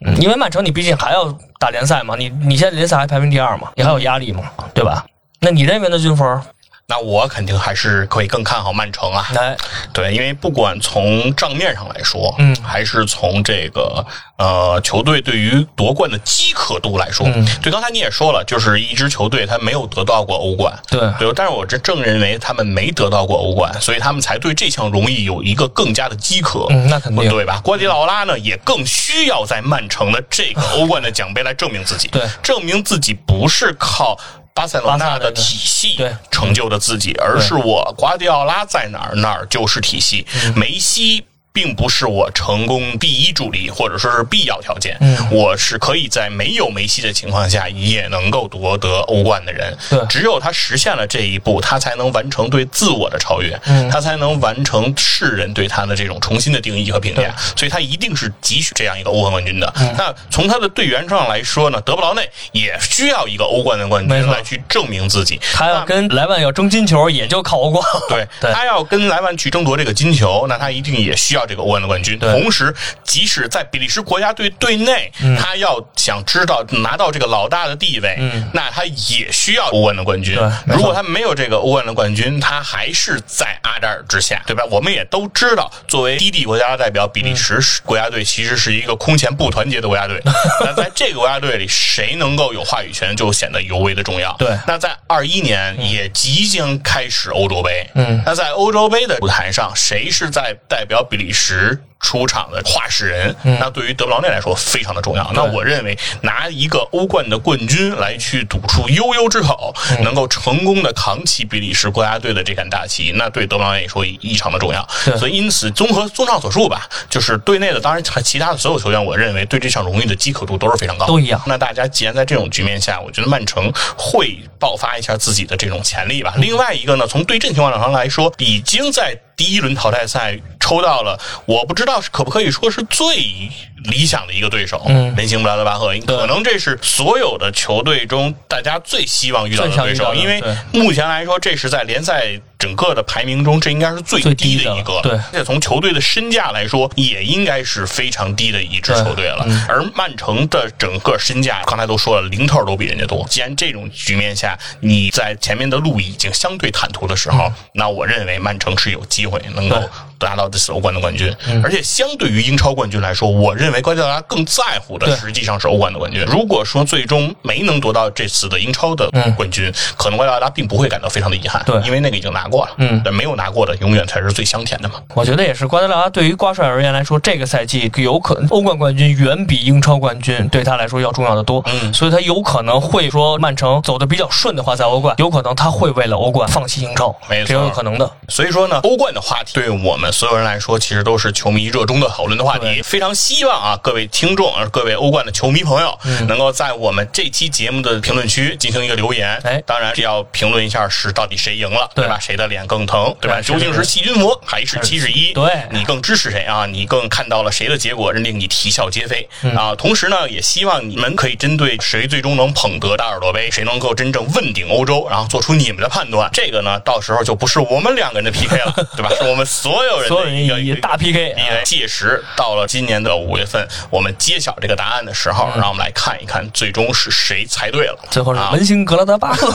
[0.00, 4.42] 嗯，因为曼城你毕竟还要打联赛嘛，你你现在联赛还排名第二嘛，你还有压力嘛，
[4.74, 5.04] 对吧？
[5.40, 6.40] 那你认为呢，军峰？
[6.86, 9.26] 那我肯定还是可以更看好曼城啊。
[9.34, 9.56] 来，
[9.92, 12.54] 对，因为不管从账面上来说，嗯。
[12.62, 14.04] 还是从这个
[14.36, 17.46] 呃球队对于夺冠的饥渴度来说，嗯。
[17.62, 21.00] 对，刚才你也说了，就是一支球队他没有得到过欧冠，对。
[21.18, 26.66] 对，但是我这正认为他们没得到过欧冠，所以他们才对这项荣誉有一个更加的饥渴。
[26.68, 27.60] 嗯，那肯定，对吧？
[27.64, 32.22] 瓜迪奥拉呢，也更需要在曼城的这个欧冠的奖杯来证明自己，对。
[32.42, 34.18] 证明自己不是靠
[34.54, 35.98] 巴塞罗那的体系
[36.30, 40.24] 成就的自己，而是我瓜迪奥拉在哪儿，哪儿就是体系。
[40.44, 41.26] 嗯梅西。
[41.54, 44.96] 并不是我成功第一助力，或者说是必要条件。
[45.00, 49.72] 嗯我是可以在没有梅西的情况下，也能够夺得欧冠的人。
[49.88, 57.32] 对只有他实现了这一步，他才能完成对自我的超越，嗯他才能完成世人对他的这种重新的定义和评价。
[57.56, 59.72] 所以他一定是汲取这样一个欧冠冠军的。
[59.76, 65.40] 嗯那从他的队员上来说呢，德布劳内也需要一个欧冠的冠军来去证明自己。
[65.52, 67.84] 他要跟莱万要争金球，也就靠欧冠。
[68.08, 72.18] 对对他要跟莱万去争夺这个金球，那他一定也需要这个欧冠的冠军。
[72.18, 84.64] 同时，即使在比利时国家队队内，他要想知道拿到这个老大的地位，嗯那他也需要欧冠的冠军如果他没有这个欧冠的冠军，他还是在阿扎尔之下，对吧？
[84.70, 90.20] 我们也都知道，作为低地国家的代表，比利时国家队其实是一个空前不团结的国家队。
[90.60, 94.34] 那在这个国家队里，谁能够有话语权，就显得尤为的重要。
[94.38, 101.78] 对那在二一年也即将开始欧洲杯，嗯那在欧洲杯的舞台上，谁是在代表比利时？
[102.00, 105.32] 出场的话事人，那对于德布劳内来说非常的重要。
[105.32, 114.86] 那我认为拿一个欧冠的冠军来去赌出悠悠之口，能够成功的扛起比利时国家队的这杆大旗，那对德布劳内来说异常的重要。
[115.16, 126.34] 所以因此，综合综上所述吧，就是队内的，当然其他的所有球员，我认为对这项荣誉的饥渴度都是非常高，都一样那大家既然在这种局面下，我觉得曼城会爆发一下自己的这种潜力吧。
[126.36, 133.50] 另外一个呢，从对阵情况上来说，已经在第一轮淘汰赛抽到了，我不知道是可不可以说是最
[133.84, 140.42] 理想的一个对手，嗯门兴布拉德巴赫，可能这是所有的球队中大家最希望遇到的对手，因为
[140.72, 142.40] 目前来说，这是在联赛。
[142.56, 144.98] 整个的排名中，这应该是最最低低的的一个。
[145.02, 149.44] 对而且从球队的身价来说，也应该是非常低的一支球队了。
[149.46, 153.22] 嗯而曼城的整个身价，刚才都说了，零头都比人家多。
[153.28, 159.76] 既然这种局面下，你在前面的路已经相对坦途的时候，那我认为曼城是有机会能够
[160.20, 161.30] 拿到这次欧冠的冠军。
[161.62, 166.24] 而且相对于英超冠军来说，我认为瓜迪奥拉更在乎的实际上是欧冠的冠军。
[166.26, 172.72] 如果说最终没能夺到这次的英超的冠军，可能瓜迪奥拉并不会感到非常的遗憾，嗯对因为那个已经拿过了。
[172.78, 174.94] 嗯但没有拿过的永远才是最香甜的嘛。
[175.14, 181.62] 我觉得也是，瓜迪奥拉对于瓜帅而言来说，这个赛季有可能欧冠冠军远比英超冠军对他来说要重要的多。
[181.66, 188.10] 嗯所以他有可能会说，曼城走的比较顺的话，在欧冠有可能他会为了欧冠放弃英超，没错这有可能的。
[188.28, 192.82] 所以说呢，欧冠的话题对我们所有人来说，其实都是球迷热衷的讨论的话题。
[192.82, 199.40] 非常希望啊，各位听众，呃各位欧冠的球迷朋友，嗯能够在我们这期节目的评论区进行一个留言。
[199.42, 202.18] 哎当然是要评论一下是到底谁赢了，对对吧？
[202.20, 203.40] 谁的脸更疼，对吧？
[203.40, 205.32] 究竟是细菌魔还是七十一？
[205.32, 206.66] 对你更支持谁啊？
[206.66, 209.74] 你更看到了谁的结果认定你啼笑皆非嗯啊？
[209.74, 216.28] 同时呢，也希望你们可以针对谁最终能捧得大耳朵杯，谁能够真正问鼎欧洲，然后做出你们的判断。
[216.34, 219.08] 这个呢，到时候就不是我们两个人的 PK 了，对吧？
[219.18, 223.53] 是我们所有人所有的一个人以大 PK 因为届时到了今年的五月份，
[223.90, 227.98] 我们揭晓这个答案的时候，让我们来看一看最终是谁猜对了。
[228.10, 229.50] 最后是啊门兴格拉德巴赫。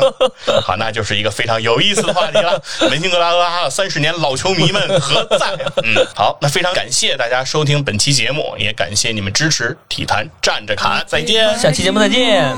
[0.62, 2.62] 好，那就是一个非常有意思的话题了。
[2.90, 5.56] 文兴格拉德巴赫三十年老球迷们何在？
[5.82, 11.58] 嗯，好，那非常感谢大家收听本期节目，也感谢你们支持体坛站着看，再见。
[11.58, 12.54] 下期节目再见。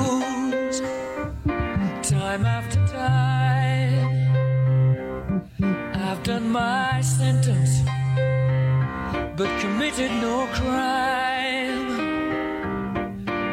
[2.03, 4.09] Time after time,
[5.93, 7.85] I've done my sentence,
[9.39, 12.01] but committed no crime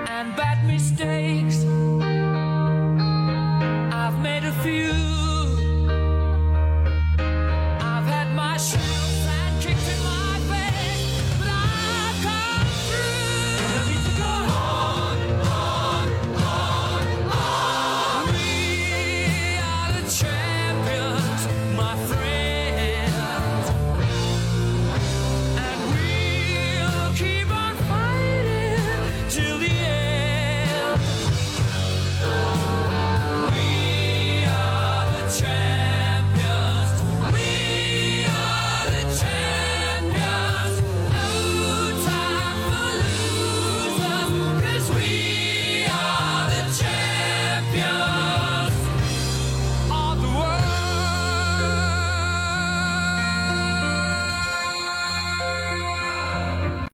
[0.10, 1.64] and bad mistakes.
[3.94, 5.05] I've made a few.